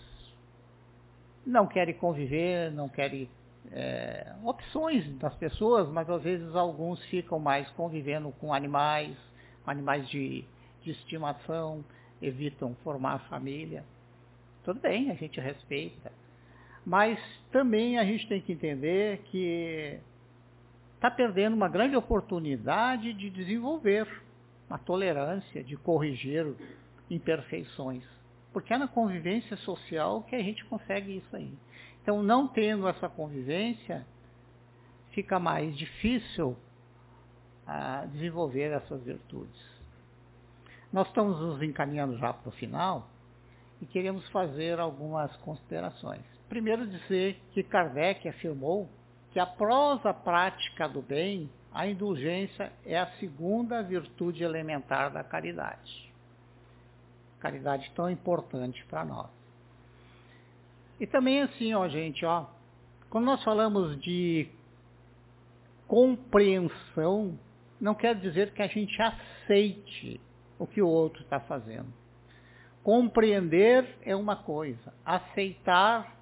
não 1.47 1.67
querem 1.67 1.95
conviver, 1.95 2.71
não 2.73 2.91
querem 2.91 3.27
é, 3.73 4.35
opções 4.45 5.09
das 5.17 5.35
pessoas, 5.37 5.89
mas 5.89 6.11
às 6.11 6.23
vezes 6.23 6.55
alguns 6.55 7.03
ficam 7.07 7.39
mais 7.39 7.71
convivendo 7.71 8.31
com 8.33 8.53
animais, 8.53 9.17
animais 9.67 10.07
de, 10.11 10.45
de 10.83 10.91
estimação, 10.91 11.83
evitam 12.21 12.77
formar 12.85 13.21
família. 13.31 13.83
Tudo 14.65 14.81
bem, 14.81 15.11
a 15.11 15.15
gente 15.15 15.39
respeita. 15.39 16.11
Mas 16.85 17.19
também 17.53 17.99
a 17.99 18.05
gente 18.05 18.27
tem 18.27 18.41
que 18.41 18.53
entender 18.53 19.19
que 19.27 19.99
está 20.95 21.11
perdendo 21.11 21.55
uma 21.55 21.69
grande 21.69 21.97
oportunidade 21.97 23.13
de 23.13 23.29
desenvolver 23.31 24.09
a 24.69 24.79
tolerância, 24.79 25.63
de 25.63 25.77
corrigir 25.77 26.55
imperfeições. 27.11 28.03
Porque 28.53 28.73
é 28.73 28.79
na 28.79 28.89
convivência 28.89 29.57
social 29.59 30.23
que 30.23 30.35
a 30.35 30.43
gente 30.43 30.65
consegue 30.65 31.19
isso 31.19 31.37
aí. 31.37 31.53
Então, 32.03 32.23
não 32.23 32.49
tendo 32.49 32.89
essa 32.89 33.09
convivência, 33.09 34.07
fica 35.11 35.39
mais 35.39 35.77
difícil 35.77 36.57
ah, 37.67 38.07
desenvolver 38.13 38.73
essas 38.73 39.03
virtudes. 39.03 39.75
Nós 40.93 41.07
estamos 41.09 41.41
nos 41.41 41.63
encaminhando 41.63 42.17
já 42.19 42.33
para 42.33 42.49
o 42.49 42.53
final 42.53 43.09
e 43.81 43.87
queremos 43.87 44.29
fazer 44.31 44.79
algumas 44.79 45.35
considerações. 45.39 46.23
Primeiro 46.49 46.87
dizer 46.87 47.41
que 47.53 47.63
Kardec 47.63 48.29
afirmou 48.29 48.89
que 49.33 49.41
a 49.41 49.47
prosa 49.47 50.15
prática 50.15 50.89
do 50.89 51.03
bem, 51.03 51.51
a 51.73 51.87
indulgência, 51.87 52.73
é 52.87 52.99
a 52.99 53.07
segunda 53.19 53.83
virtude 53.83 54.45
elementar 54.45 55.13
da 55.13 55.25
caridade. 55.25 56.13
Caridade 57.41 57.91
tão 57.95 58.09
importante 58.09 58.85
para 58.87 59.05
nós. 59.05 59.31
E 61.01 61.07
também 61.07 61.43
assim, 61.43 61.75
ó, 61.75 61.89
gente, 61.89 62.25
ó, 62.25 62.47
quando 63.11 63.25
nós 63.25 63.43
falamos 63.43 64.01
de 64.01 64.49
compreensão, 65.87 67.39
não 67.81 67.95
quer 67.95 68.15
dizer 68.15 68.53
que 68.53 68.63
a 68.63 68.67
gente 68.67 68.97
aceite 69.03 70.21
o 70.59 70.67
que 70.67 70.81
o 70.81 70.89
outro 70.89 71.23
está 71.23 71.41
fazendo. 71.41 71.93
Compreender 72.85 73.97
é 74.03 74.15
uma 74.15 74.37
coisa, 74.37 74.93
aceitar 75.07 76.15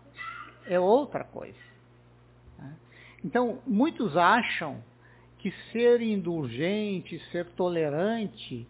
é 0.64 0.78
outra 0.78 1.24
coisa. 1.24 1.58
Né? 2.56 2.76
Então, 3.24 3.60
muitos 3.66 4.16
acham 4.16 4.82
que 5.38 5.50
ser 5.72 6.00
indulgente, 6.00 7.18
ser 7.32 7.46
tolerante, 7.56 8.64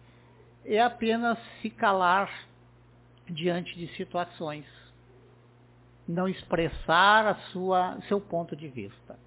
é 0.65 0.81
apenas 0.81 1.37
se 1.61 1.69
calar 1.69 2.31
diante 3.29 3.77
de 3.77 3.87
situações, 3.95 4.65
não 6.07 6.27
expressar 6.27 7.27
a 7.27 7.35
sua, 7.51 8.01
seu 8.07 8.19
ponto 8.19 8.55
de 8.55 8.67
vista. 8.69 9.19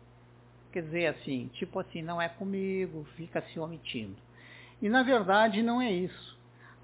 Quer 0.73 0.83
dizer 0.83 1.07
assim, 1.07 1.49
tipo 1.55 1.79
assim, 1.79 2.03
não 2.03 2.21
é 2.21 2.29
comigo, 2.29 3.07
fica 3.17 3.41
se 3.43 3.61
omitindo. 3.61 4.17
E 4.83 4.89
na 4.89 5.05
verdade 5.05 5.63
não 5.63 5.81
é 5.81 5.93
isso. 5.93 6.36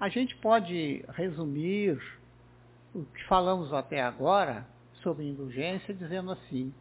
A 0.03 0.09
gente 0.09 0.35
pode 0.35 1.01
resumir 1.13 1.97
o 2.93 3.05
que 3.05 3.23
falamos 3.23 3.71
até 3.71 4.01
agora 4.01 4.67
sobre 5.01 5.23
indulgência 5.23 5.93
dizendo 5.93 6.29
assim: 6.29 6.73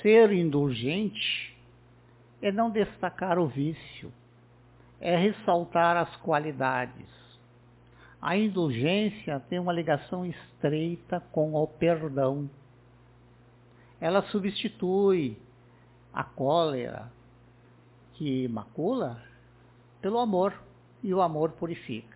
ser 0.00 0.32
indulgente 0.32 1.54
é 2.40 2.50
não 2.50 2.70
destacar 2.70 3.38
o 3.38 3.46
vício, 3.46 4.10
é 5.02 5.14
ressaltar 5.14 5.98
as 5.98 6.16
qualidades. 6.16 7.06
A 8.22 8.38
indulgência 8.38 9.38
tem 9.40 9.58
uma 9.58 9.74
ligação 9.74 10.24
estreita 10.24 11.20
com 11.30 11.52
o 11.52 11.66
perdão. 11.66 12.48
Ela 14.00 14.22
substitui 14.30 15.36
a 16.10 16.24
cólera 16.24 17.12
que 18.14 18.48
macula 18.48 19.22
pelo 20.00 20.18
amor, 20.18 20.54
e 21.04 21.12
o 21.12 21.20
amor 21.20 21.52
purifica. 21.52 22.13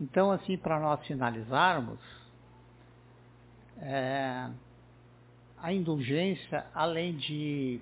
Então, 0.00 0.30
assim, 0.30 0.56
para 0.56 0.80
nós 0.80 1.04
finalizarmos, 1.06 1.98
é, 3.78 4.48
a 5.58 5.72
indulgência, 5.72 6.66
além 6.74 7.16
de 7.16 7.80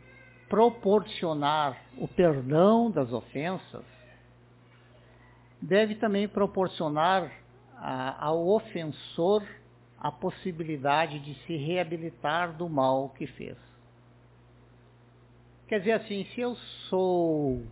proporcionar 0.49 1.81
o 1.97 2.09
perdão 2.09 2.91
das 2.91 3.13
ofensas, 3.13 3.85
deve 5.61 5.95
também 5.97 6.27
proporcionar 6.27 7.31
a, 7.77 8.27
ao 8.27 8.49
ofensor 8.49 9.45
a 10.01 10.11
possibilidade 10.11 11.19
de 11.21 11.35
se 11.45 11.57
reabilitar 11.57 12.57
do 12.57 12.69
mal 12.69 13.11
que 13.11 13.27
fez. 13.27 13.57
Quer 15.67 15.81
dizer 15.81 15.93
assim, 15.93 16.25
se 16.35 16.41
eu 16.41 16.57
sou 16.89 17.63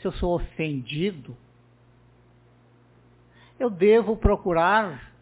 se 0.00 0.06
eu 0.06 0.12
sou 0.12 0.36
ofendido, 0.36 1.36
eu 3.58 3.68
devo 3.68 4.16
procurar 4.16 5.12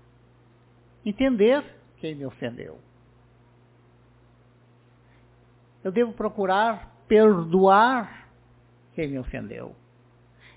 entender 1.04 1.64
quem 1.98 2.14
me 2.14 2.26
ofendeu. 2.26 2.78
Eu 5.82 5.92
devo 5.92 6.12
procurar 6.12 6.92
perdoar 7.06 8.28
quem 8.94 9.08
me 9.08 9.18
ofendeu. 9.18 9.74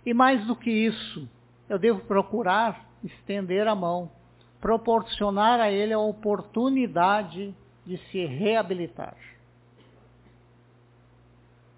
E 0.06 0.14
mais 0.14 0.46
do 0.48 0.56
que 0.56 0.72
isso, 0.72 1.30
eu 1.70 1.78
devo 1.78 2.02
procurar 2.02 2.88
estender 3.04 3.68
a 3.68 3.76
mão, 3.76 4.12
proporcionar 4.60 5.60
a 5.60 5.72
ele 5.72 5.94
a 5.94 6.00
oportunidade 6.00 7.56
de 7.86 7.98
se 8.10 8.26
reabilitar. 8.26 9.16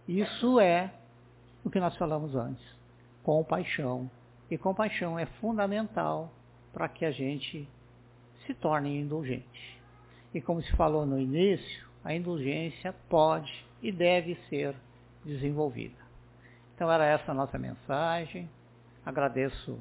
Isso 0.07 0.59
é 0.59 0.93
o 1.63 1.69
que 1.69 1.79
nós 1.79 1.95
falamos 1.97 2.35
antes, 2.35 2.65
compaixão. 3.23 4.09
E 4.51 4.57
compaixão 4.57 5.17
é 5.17 5.25
fundamental 5.25 6.29
para 6.73 6.89
que 6.89 7.05
a 7.05 7.11
gente 7.11 7.65
se 8.45 8.53
torne 8.53 8.99
indulgente. 8.99 9.81
E 10.33 10.41
como 10.41 10.61
se 10.61 10.71
falou 10.75 11.05
no 11.05 11.17
início, 11.17 11.87
a 12.03 12.13
indulgência 12.13 12.93
pode 13.07 13.65
e 13.81 13.93
deve 13.93 14.35
ser 14.49 14.75
desenvolvida. 15.23 15.95
Então 16.75 16.91
era 16.91 17.05
essa 17.05 17.31
a 17.31 17.33
nossa 17.33 17.57
mensagem. 17.57 18.49
Agradeço 19.05 19.79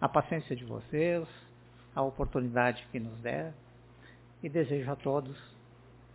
a 0.00 0.08
paciência 0.08 0.56
de 0.56 0.64
vocês, 0.64 1.28
a 1.94 2.02
oportunidade 2.02 2.84
que 2.90 2.98
nos 2.98 3.16
der 3.20 3.54
e 4.42 4.48
desejo 4.48 4.90
a 4.90 4.96
todos 4.96 5.38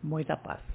muita 0.04 0.36
paz. 0.36 0.75